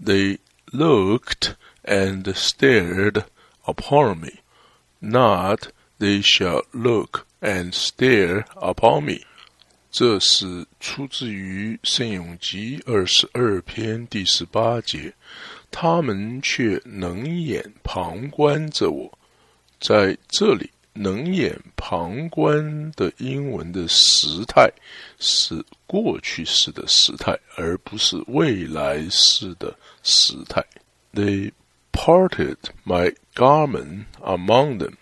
[0.04, 0.38] ，they
[0.72, 1.54] looked。
[1.88, 3.24] and stared
[3.68, 4.40] upon me.
[5.00, 5.68] Not
[6.00, 9.22] they shall look and stare upon me.
[9.92, 15.14] 这是出自于《圣咏集》二十二篇第十八节。
[15.70, 19.18] 他们却冷眼旁观着我。
[19.80, 24.72] 在这里，冷眼旁观的英文的时态
[25.20, 30.64] 是过去式的时态，而不是未来式的时态。
[31.14, 31.52] They
[31.98, 34.94] parted my garment among them，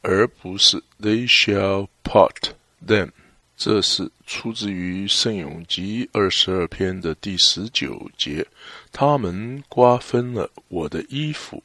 [0.00, 2.52] 而不是 they shall part
[2.86, 3.10] them。
[3.56, 8.46] 这是出自于圣咏集二十二篇的第十九节。
[8.92, 11.60] 他们瓜分了我的衣服。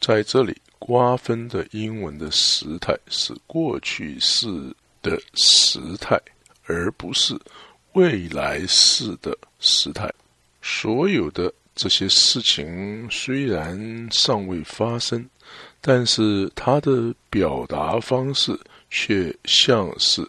[0.00, 4.48] 在这里，瓜分的英文的时态是过去式
[5.02, 6.20] 的时态，
[6.64, 7.40] 而不是
[7.92, 10.12] 未来式的时态。
[10.60, 11.54] 所有的。
[11.74, 15.28] 这些事情虽然尚未发生，
[15.80, 18.56] 但是它的表达方式
[18.90, 20.24] 却像是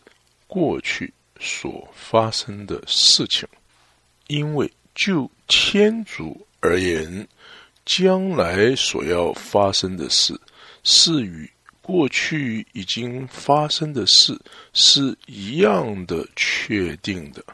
[0.48, 3.48] 过去所发生的事情。
[4.26, 7.28] 因为就天主而言，
[7.86, 10.36] 将来所要发生的事
[10.84, 11.48] 是与
[11.80, 14.36] 过去已经发生的事
[14.74, 17.46] 是一样的确定的，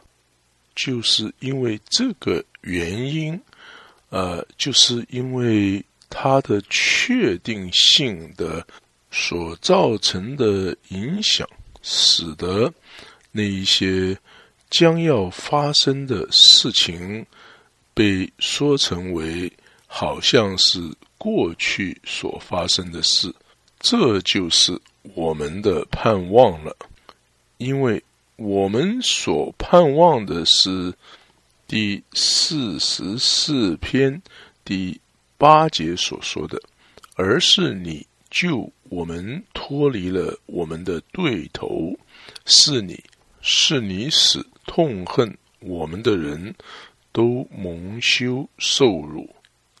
[0.74, 3.38] 就是因为这个原因。
[4.12, 8.62] 呃，就是因为它的确定性的
[9.10, 11.48] 所造成的影响，
[11.80, 12.70] 使得
[13.30, 14.14] 那一些
[14.68, 17.24] 将要发生的事情
[17.94, 19.50] 被说成为
[19.86, 20.78] 好像是
[21.16, 23.34] 过去所发生的事，
[23.80, 24.78] 这就是
[25.14, 26.76] 我们的盼望了，
[27.56, 28.04] 因为
[28.36, 30.92] 我们所盼望的是。
[31.71, 34.21] 第四十四篇
[34.63, 34.99] 第
[35.37, 36.61] 八节所说的，
[37.15, 41.97] 而是你救我们脱离了我们的对头，
[42.45, 43.03] 是你
[43.41, 46.55] 是你使痛恨我们的人
[47.11, 49.29] 都蒙羞受辱。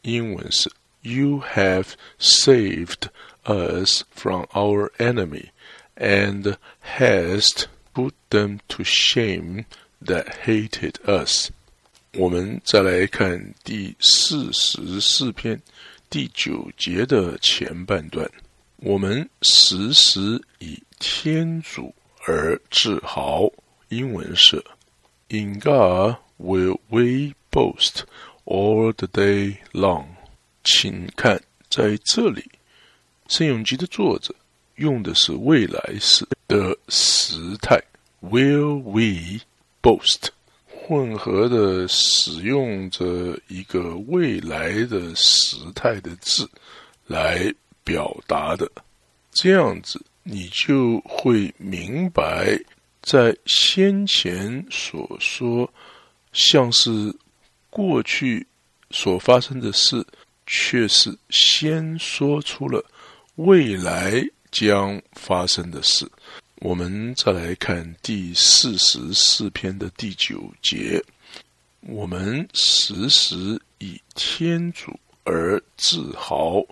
[0.01, 0.69] 英文是
[1.01, 3.09] You have saved
[3.43, 5.51] us from our enemy
[5.95, 9.65] and hast put them to shame
[10.03, 11.49] that hated us.
[12.18, 15.58] 我们再来看第四十四篇
[16.10, 18.30] 第九节的前半段。
[18.76, 21.94] 我们时时以天主
[22.26, 23.50] 而自豪。
[23.88, 24.62] 英文是
[25.28, 28.02] ：In God will we boast
[28.44, 30.04] all the day long。
[30.64, 32.44] 请看，在这里，
[33.28, 34.34] 圣咏集的作者
[34.74, 37.82] 用的是未来时的时态
[38.20, 39.40] ：Will we
[39.80, 40.28] boast？
[40.92, 46.46] 混合的使用着一个未来的时态的字
[47.06, 47.50] 来
[47.82, 48.70] 表达的，
[49.30, 52.60] 这样子你就会明白，
[53.00, 55.66] 在先前所说
[56.34, 56.90] 像是
[57.70, 58.46] 过去
[58.90, 60.06] 所发生的事，
[60.46, 62.84] 却是先说出了
[63.36, 66.06] 未来将发生的事。
[66.64, 71.02] 我们再来看第四十四篇的第九节。
[71.80, 76.62] 我们时时以天主而自豪，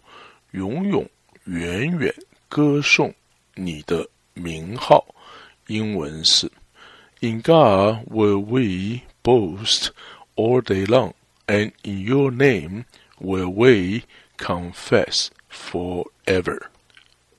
[0.52, 1.10] 永永
[1.46, 2.14] 远远
[2.48, 3.12] 歌颂
[3.56, 5.04] 你的名号。
[5.66, 6.48] 英文是
[7.18, 9.88] ：In God will we boast
[10.36, 11.14] all day long,
[11.48, 12.84] and in Your name
[13.18, 14.02] will we
[14.38, 16.68] confess forever。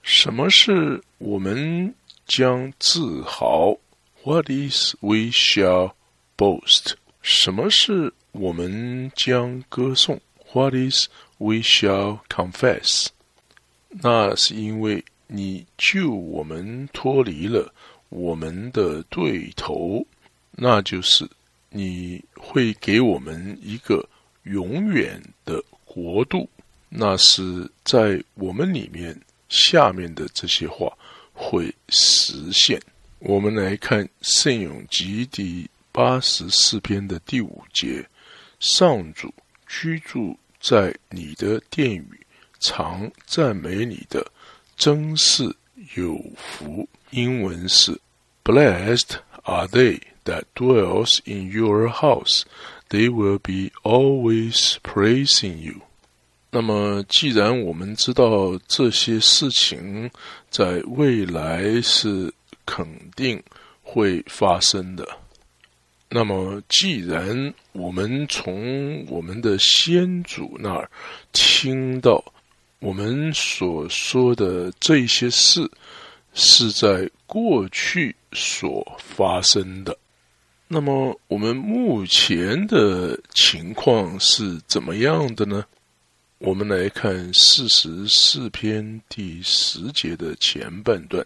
[0.02, 1.96] 什么是我们？
[2.34, 3.78] 将自豪
[4.24, 5.92] ，What is we shall
[6.38, 6.94] boast？
[7.22, 10.22] 什么是我们将歌颂
[10.54, 11.10] ？What is
[11.40, 13.08] we shall confess？
[13.90, 17.74] 那是因为你救我们脱离了
[18.08, 20.08] 我们的对头，
[20.52, 21.30] 那就是
[21.70, 24.08] 你会给我们一个
[24.44, 26.50] 永远的国度。
[26.88, 29.20] 那是在我们里面
[29.50, 30.98] 下面的这些话。
[31.42, 32.80] 会实现。
[33.18, 38.08] 我们来看《圣咏集》第八十四篇的第五节
[38.62, 39.34] ：“上主
[39.68, 42.26] 居住在你的殿宇，
[42.60, 44.26] 常赞美你的，
[44.78, 45.44] 真是
[45.96, 48.00] 有福。”英文是
[48.44, 52.44] ：“Blessed are they that dwells in your house;
[52.90, 55.82] they will be always praising you。”
[56.54, 60.12] 那么，既然我们知道这些事情
[60.50, 62.32] 在未来是
[62.66, 62.86] 肯
[63.16, 63.42] 定
[63.82, 65.08] 会发生的，
[66.10, 70.92] 那么既然我们从我们的先祖那儿
[71.32, 72.22] 听到
[72.80, 75.66] 我们所说的这些事
[76.34, 79.98] 是在过去所发生的，
[80.68, 85.64] 那么我们目前的情况是怎么样的呢？
[86.44, 91.24] 我们来看四十四篇第十节的前半段。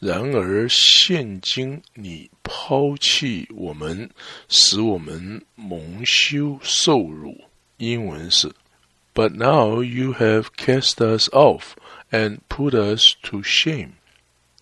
[0.00, 4.10] 然而，现今你抛弃我们，
[4.48, 7.40] 使我们蒙羞受辱。
[7.76, 8.50] 英文是
[9.14, 11.74] ：But now you have cast us off
[12.10, 13.90] and put us to shame。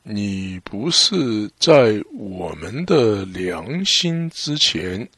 [0.03, 5.09] 你不是在我们的良心之前，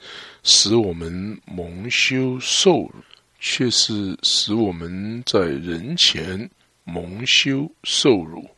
[0.45, 2.93] 使我们蒙羞受辱。
[3.41, 6.49] 却是使我们在人前
[6.84, 8.49] 蒙羞受辱，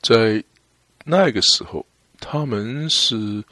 [0.00, 0.42] 在
[1.04, 1.84] 那个时候，
[2.18, 3.44] 他们是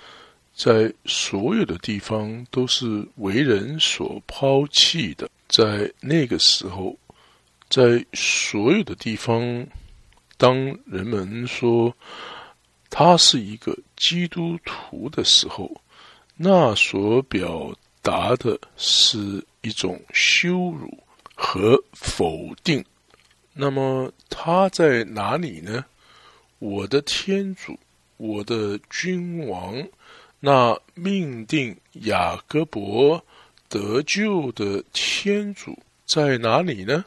[0.55, 5.29] 在所有的地方都是为人所抛弃的。
[5.49, 6.97] 在那个时候，
[7.69, 9.67] 在所有的地方，
[10.39, 10.57] 当
[10.87, 11.95] 人们说
[12.89, 15.71] 他是一个基督徒的时候，
[16.37, 19.45] 那所表达的是。
[19.65, 21.03] 一种羞辱
[21.35, 22.85] 和否定，
[23.55, 25.83] 那么他在哪里呢？
[26.59, 27.79] 我的天主，
[28.19, 29.83] 我的君王，
[30.39, 33.25] 那命定雅各伯
[33.71, 37.03] 得救的天主在哪里呢？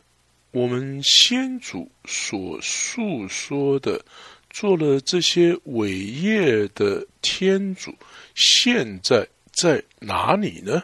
[0.49, 4.03] 我们先祖所述说的，
[4.49, 7.93] 做了这些伟业的天主，
[8.33, 10.81] 现在在哪里呢？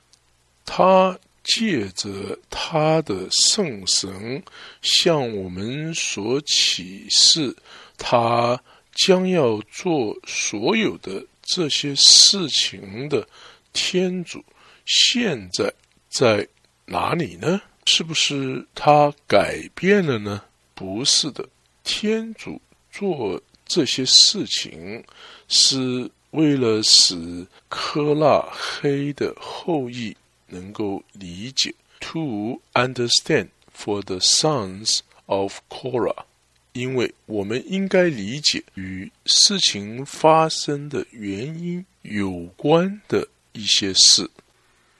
[0.65, 1.17] 他。
[1.43, 4.41] 借着他的圣神
[4.81, 7.55] 向我们所启示，
[7.97, 8.61] 他
[8.93, 13.27] 将要做所有的这些事情的
[13.73, 14.43] 天主，
[14.85, 15.73] 现在
[16.09, 16.47] 在
[16.85, 17.61] 哪里呢？
[17.85, 20.41] 是不是他改变了呢？
[20.73, 21.45] 不是的，
[21.83, 25.03] 天主做这些事情
[25.49, 30.15] 是为了使科拉黑的后裔。
[30.53, 36.25] 能够理解，to understand for the sons of Korah，
[36.73, 44.29] 因为我们应该理解与事情发生的原因有关的一些事。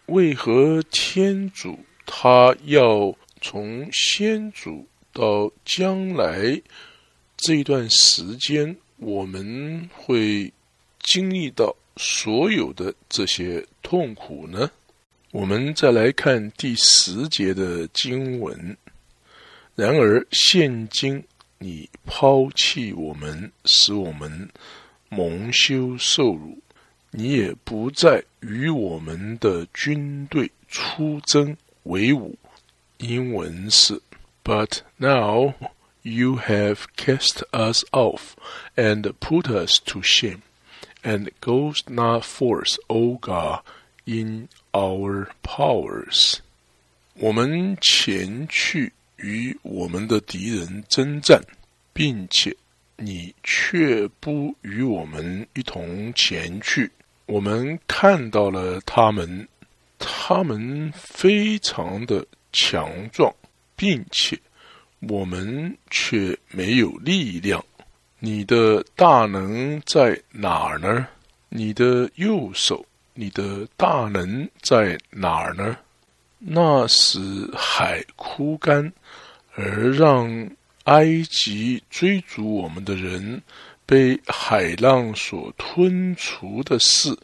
[0.08, 6.62] 为何天主他要从先祖到将来
[7.38, 10.52] 这一段时间，我们会
[11.00, 14.70] 经历到所有的这些痛苦呢？
[15.34, 18.78] 我们再来看第十节的经文。
[19.74, 21.24] 然而，现今
[21.58, 24.48] 你抛弃我们，使我们
[25.10, 26.56] 蒙羞受辱，
[27.10, 32.38] 你也不再与我们的军队出征为伍。
[32.98, 34.00] 英文是
[34.44, 35.56] ：But now
[36.04, 38.34] you have cast us off
[38.76, 40.42] and put us to shame,
[41.02, 43.62] and goes not forth, O God,
[44.06, 46.38] in Our powers，
[47.14, 51.40] 我们前去与我们的敌人征战，
[51.94, 52.58] 并且
[52.98, 56.90] 你却不与我们一同前去。
[57.28, 59.48] 我们看到了他们，
[60.00, 63.32] 他们非常的强壮，
[63.76, 64.36] 并且
[65.02, 67.64] 我们却没有力量。
[68.18, 71.08] 你的大能在哪儿呢？
[71.50, 72.84] 你的右手。
[73.16, 75.78] 你的大能在哪儿呢？
[76.40, 77.20] 那使
[77.56, 78.92] 海枯干，
[79.54, 80.50] 而让
[80.86, 83.42] 埃及追逐我们的人
[83.86, 87.16] 被海浪所吞除的事，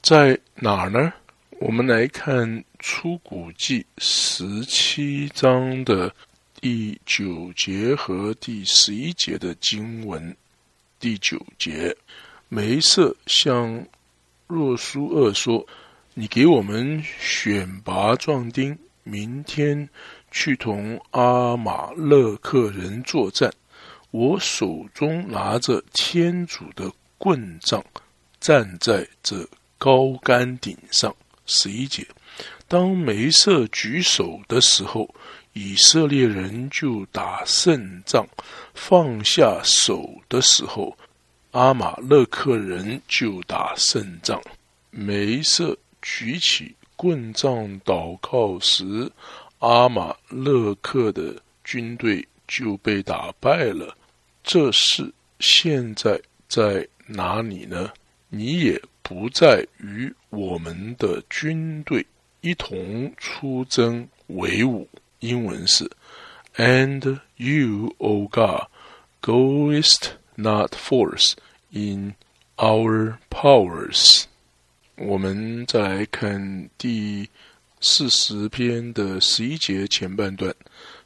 [0.00, 1.12] 在哪儿呢？
[1.60, 6.12] 我们来看出古记十七章的
[6.60, 10.34] 第九节和第十一节的经文。
[10.98, 11.94] 第九节，
[12.48, 13.86] 梅瑟向。
[14.46, 15.66] 若书二说
[16.12, 19.88] ：“你给我们选拔壮丁，明天
[20.30, 23.50] 去同阿玛勒克人作战。
[24.10, 27.82] 我手中拿着天主的棍杖，
[28.38, 31.14] 站在这高杆顶上。
[31.46, 32.06] 十一节，
[32.68, 35.12] 当梅瑟举手的时候，
[35.54, 38.24] 以色列人就打胜仗；
[38.74, 40.96] 放下手的时候，
[41.54, 44.42] 阿玛勒克人就打胜仗。
[44.90, 49.08] 梅瑟举起棍杖祷告时，
[49.60, 51.32] 阿玛勒克的
[51.62, 53.96] 军队就被打败了。
[54.42, 57.88] 这事现在在哪里呢？
[58.30, 62.04] 你也不再与我们的军队
[62.40, 64.88] 一同出征为伍。
[65.20, 65.88] 英文是
[66.56, 68.66] ，And you, O God,
[69.22, 71.34] goest not force
[71.70, 72.14] in
[72.56, 74.24] our powers。
[74.96, 77.28] 我们再来看第
[77.80, 80.54] 四十篇的十一节前半段，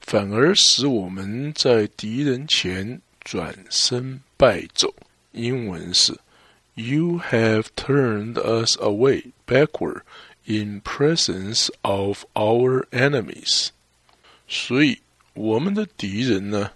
[0.01, 3.01] 反而使我们在敌人前。
[3.25, 4.95] 转身败走。
[5.33, 6.19] 英文是
[6.77, 10.01] ：You have turned us away backward
[10.47, 13.69] in presence of our enemies。
[14.49, 15.01] 所以
[15.35, 16.71] 我们的敌人呢？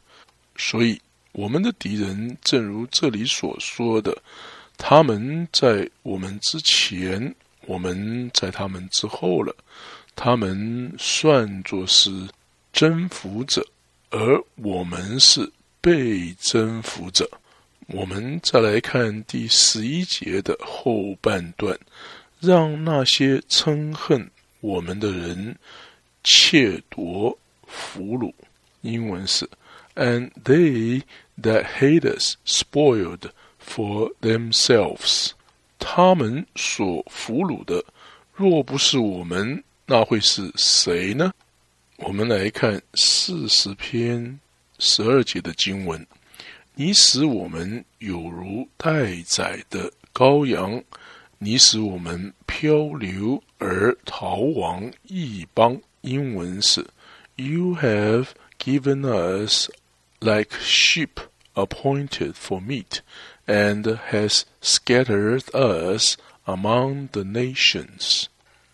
[0.59, 1.01] 所以
[1.33, 4.16] 我们的敌人，正如这里所说的，
[4.78, 7.35] 他们在我们之前，
[7.66, 9.55] 我们在他们之后了。
[10.14, 12.11] 他们算作是
[12.72, 13.66] 征服者，
[14.11, 15.51] 而我们是。
[15.85, 17.28] 被征服者，
[17.89, 21.76] 我们再来看第十一节的后半段，
[22.39, 24.30] 让那些憎恨
[24.61, 25.57] 我们的人
[26.22, 28.33] 窃夺俘虏。
[28.83, 29.45] 英文是
[29.97, 31.03] ，And they
[31.41, 35.30] that hate us spoiled for themselves。
[35.78, 37.85] 他们所俘虏的，
[38.35, 41.33] 若不是我们，那会是谁呢？
[41.97, 44.39] 我们来看四十篇。
[44.78, 46.05] 十二节的经文，
[46.74, 50.83] 你使我们有如待宰的羔羊，
[51.39, 55.80] 你使我们漂流而逃亡异邦。
[56.01, 56.85] 英文是
[57.37, 58.26] ：You have
[58.59, 59.70] given us
[60.23, 61.20] like sheep
[61.55, 63.01] appointed for meat,
[63.47, 66.16] and has scattered us
[66.47, 68.25] among the nations。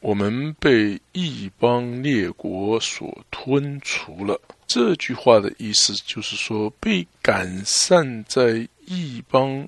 [0.00, 4.40] 我们被异邦列国所吞除了。
[4.68, 9.66] 这句话的意思就是说，被赶散在异邦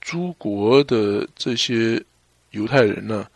[0.00, 2.00] 诸国的这些
[2.50, 3.26] 犹太人呢，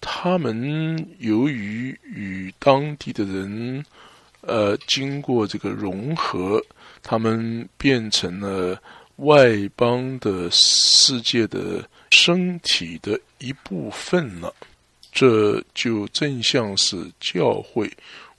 [0.00, 3.84] 他们由于与当地的人，
[4.42, 6.62] 呃，经过这个融合，
[7.02, 8.80] 他们变成了
[9.16, 14.54] 外邦的世界的身体的一部分了。
[15.10, 17.90] 这就正像是教会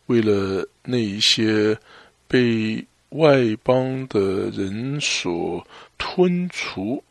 [0.07, 1.77] 为了那一些。
[2.25, 5.63] 被外邦的人所
[5.99, 7.03] 吞除，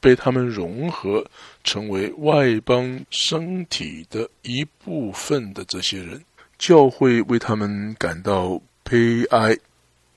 [0.00, 1.24] 被他们融合
[1.62, 6.20] 成为外邦身体的一部分的这些人，
[6.58, 9.56] 教会为他们感到悲哀。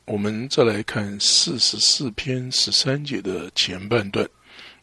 [0.06, 4.28] 我们再来看四十四篇十三节的前半段：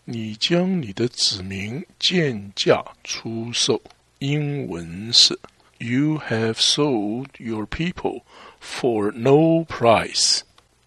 [0.05, 3.81] 你将你的子民贱价出售。
[4.21, 5.39] 英文是
[5.79, 8.23] ：You have sold your people。
[8.61, 10.41] For no price，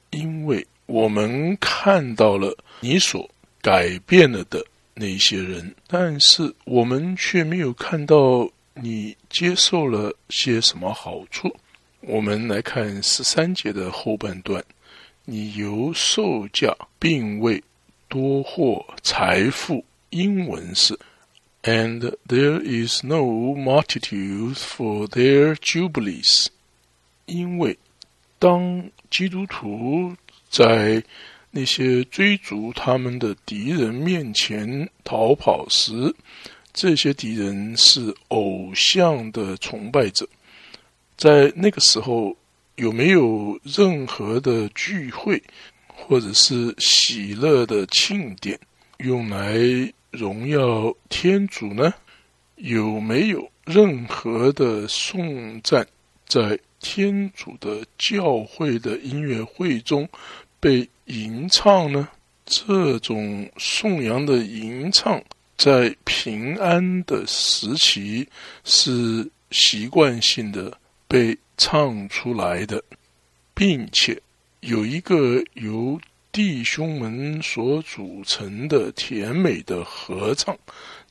[0.10, 3.30] 因为我们看到了你所
[3.62, 11.56] 改变了的那些人，但是我们却没有看到你接受了些什么好处。
[12.02, 14.64] 我们来看十三节的后半段，
[15.24, 17.64] 你由售价并未
[18.08, 19.86] 多获财富。
[20.10, 20.98] 英文是
[21.62, 23.22] ，And there is no
[23.56, 26.48] multitude for their jubilees。
[27.28, 27.78] 因为
[28.40, 30.16] 当基督徒
[30.50, 31.04] 在
[31.52, 36.14] 那些追逐他们的敌人面前逃跑时，
[36.74, 40.28] 这些敌人是偶像的崇拜者。
[41.22, 42.36] 在那个时候，
[42.78, 45.40] 有没有任何的聚会
[45.86, 48.60] 或者是喜乐的庆典
[48.98, 49.54] 用来
[50.10, 51.94] 荣耀天主呢？
[52.56, 55.88] 有没有任何的颂赞
[56.28, 56.60] 在？
[56.80, 60.10] 天主的教会的音乐会中
[60.60, 62.10] 被吟唱呢？
[62.44, 65.24] 这种颂扬的吟唱
[65.56, 68.28] 在平安的时期
[68.64, 70.76] 是习惯性的
[71.12, 72.82] 被唱出来的，
[73.54, 74.18] 并且
[74.62, 76.00] 有一个由
[76.32, 80.58] 弟兄们所组成的甜美的合唱，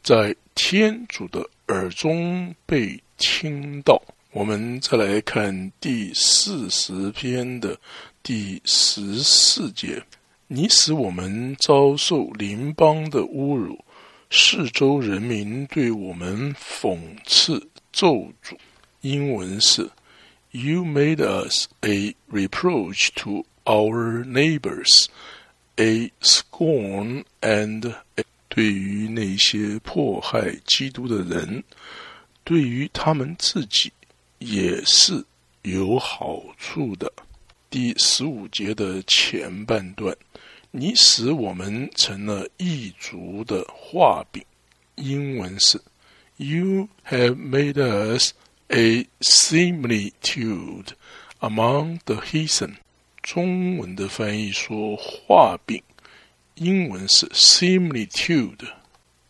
[0.03, 4.01] 在天主的耳中被听到。
[4.33, 7.79] 我们再来看第四十篇的
[8.23, 10.03] 第十四节：
[10.47, 13.79] 你使我们遭受邻邦的侮辱，
[14.31, 18.57] 四周人民对我们讽刺咒诅。
[19.03, 19.91] 英文是
[20.51, 25.07] ：You made us a reproach to our neighbors,
[25.77, 27.95] a scorn and
[28.49, 31.63] 对于那些迫害基督的人，
[32.45, 33.93] 对于他们自己
[34.39, 35.25] 也是
[35.63, 37.13] 有好处的。
[37.71, 40.17] 第十五节的前半段。
[40.73, 44.41] 你使我们成了异族的画饼。
[44.95, 45.81] 英文是
[46.37, 48.33] ：You have made us
[48.71, 50.89] a similitude
[51.41, 52.77] among the heathen。
[53.23, 55.83] 中文的翻译说画饼，
[56.55, 58.68] 英文是 similitude，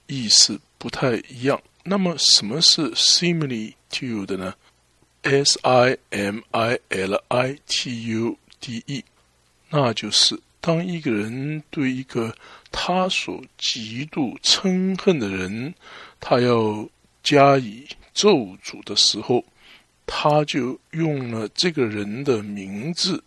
[0.07, 1.61] 意思不太一样。
[1.83, 4.55] 那么什么是 similitude 呢
[5.23, 9.05] ？S I M I L I T U D E，
[9.71, 10.41] 那就是。
[10.63, 12.37] 当一个人对一个
[12.71, 15.75] 他所极度憎恨的人，
[16.21, 16.87] 他要
[17.23, 19.45] 加以咒诅的时候，
[20.07, 23.23] 他就用了这个人的名字，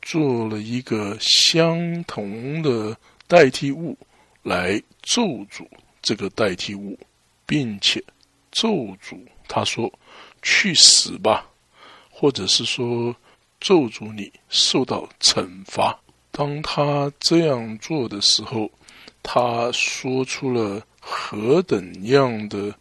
[0.00, 3.96] 做了一个相同的代替物
[4.42, 5.66] 来咒诅
[6.00, 6.98] 这个代替物，
[7.46, 8.02] 并且
[8.50, 8.68] 咒
[9.02, 9.92] 诅他说
[10.42, 11.46] ：“去死吧！”
[12.10, 13.14] 或者是说
[13.60, 15.98] 咒诅你受到惩罚。
[16.30, 18.70] 当他这样做的时候，
[19.22, 22.74] 他说出了何等样的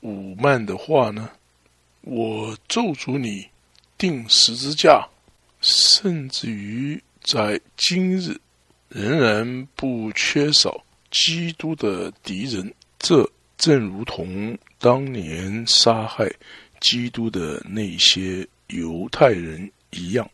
[0.00, 1.30] 武慢的话呢？
[2.02, 3.46] 我咒诅你
[3.96, 5.06] 钉十字架，
[5.60, 8.38] 甚至于在今日
[8.88, 12.72] 仍然不缺少基督的敌人。
[12.98, 16.30] 这正如同当年杀害
[16.80, 20.30] 基督的那些犹太人一样，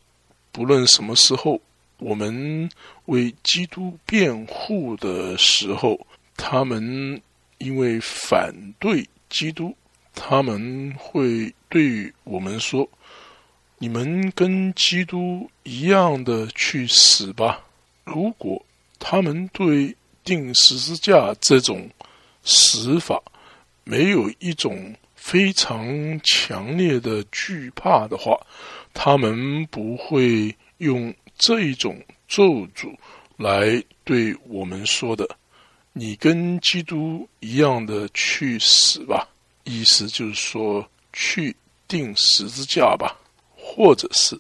[0.53, 1.61] 不论什么时候。
[1.99, 2.69] 我们
[3.07, 6.07] 为基督辩护的时候，
[6.37, 7.19] 他们
[7.59, 9.77] 因为反对基督，
[10.15, 12.89] 他们会对我们说
[13.79, 17.65] ：“你们跟基督一样的去死吧。”
[18.05, 18.65] 如果
[18.99, 21.89] 他们对钉十字架这种
[22.43, 23.23] 死法
[23.85, 28.39] 没有一种非常强烈的惧怕的话，
[28.93, 31.15] 他们不会用。
[31.37, 32.97] 这一种咒诅
[33.37, 35.29] 来对我们说的，
[35.97, 39.27] 你跟基督一样的去死吧，
[39.63, 41.57] 意思就是说去
[41.89, 43.17] 钉十字架吧，
[43.57, 44.39] 或者是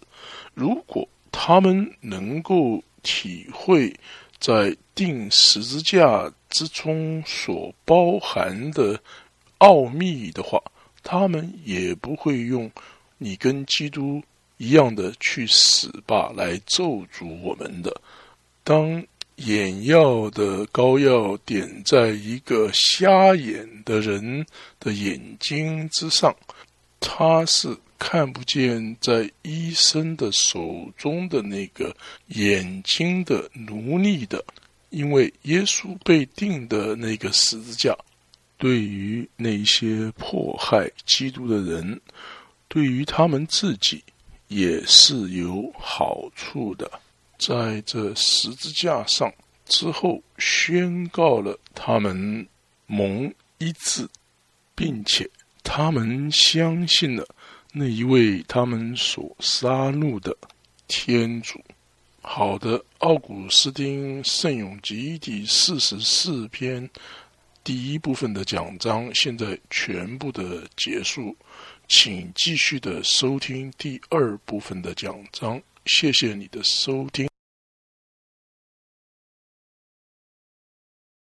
[0.52, 3.94] 如果他们能够体会
[4.38, 9.00] 在钉十字架之中所包含的
[9.58, 10.60] 奥秘的话，
[11.02, 12.70] 他们也不会用
[13.16, 14.22] 你跟基督。
[14.56, 17.92] 一样的去死吧，来咒诅我们的。
[18.62, 19.04] 当
[19.36, 24.46] 眼药的膏药点在一个瞎眼的人
[24.78, 26.34] 的眼睛之上，
[27.00, 31.94] 他是看不见在医生的手中的那个
[32.28, 34.44] 眼睛的奴隶的，
[34.90, 37.96] 因为耶稣被钉的那个十字架，
[38.56, 42.00] 对于那些迫害基督的人，
[42.68, 44.02] 对于他们自己。
[44.48, 46.88] 也是有好处的，
[47.38, 49.32] 在这十字架上
[49.66, 52.46] 之后，宣告了他们
[52.86, 54.08] 蒙医治，
[54.74, 55.28] 并且
[55.62, 57.26] 他们相信了
[57.72, 60.36] 那一位他们所杀戮的
[60.86, 61.62] 天主。
[62.20, 66.88] 好的，《奥古斯丁圣咏集》第四十四篇
[67.62, 71.36] 第一部分的讲章，现在全部的结束。
[71.86, 77.33] 请继续的收听第二部分的讲章，谢谢你的收听。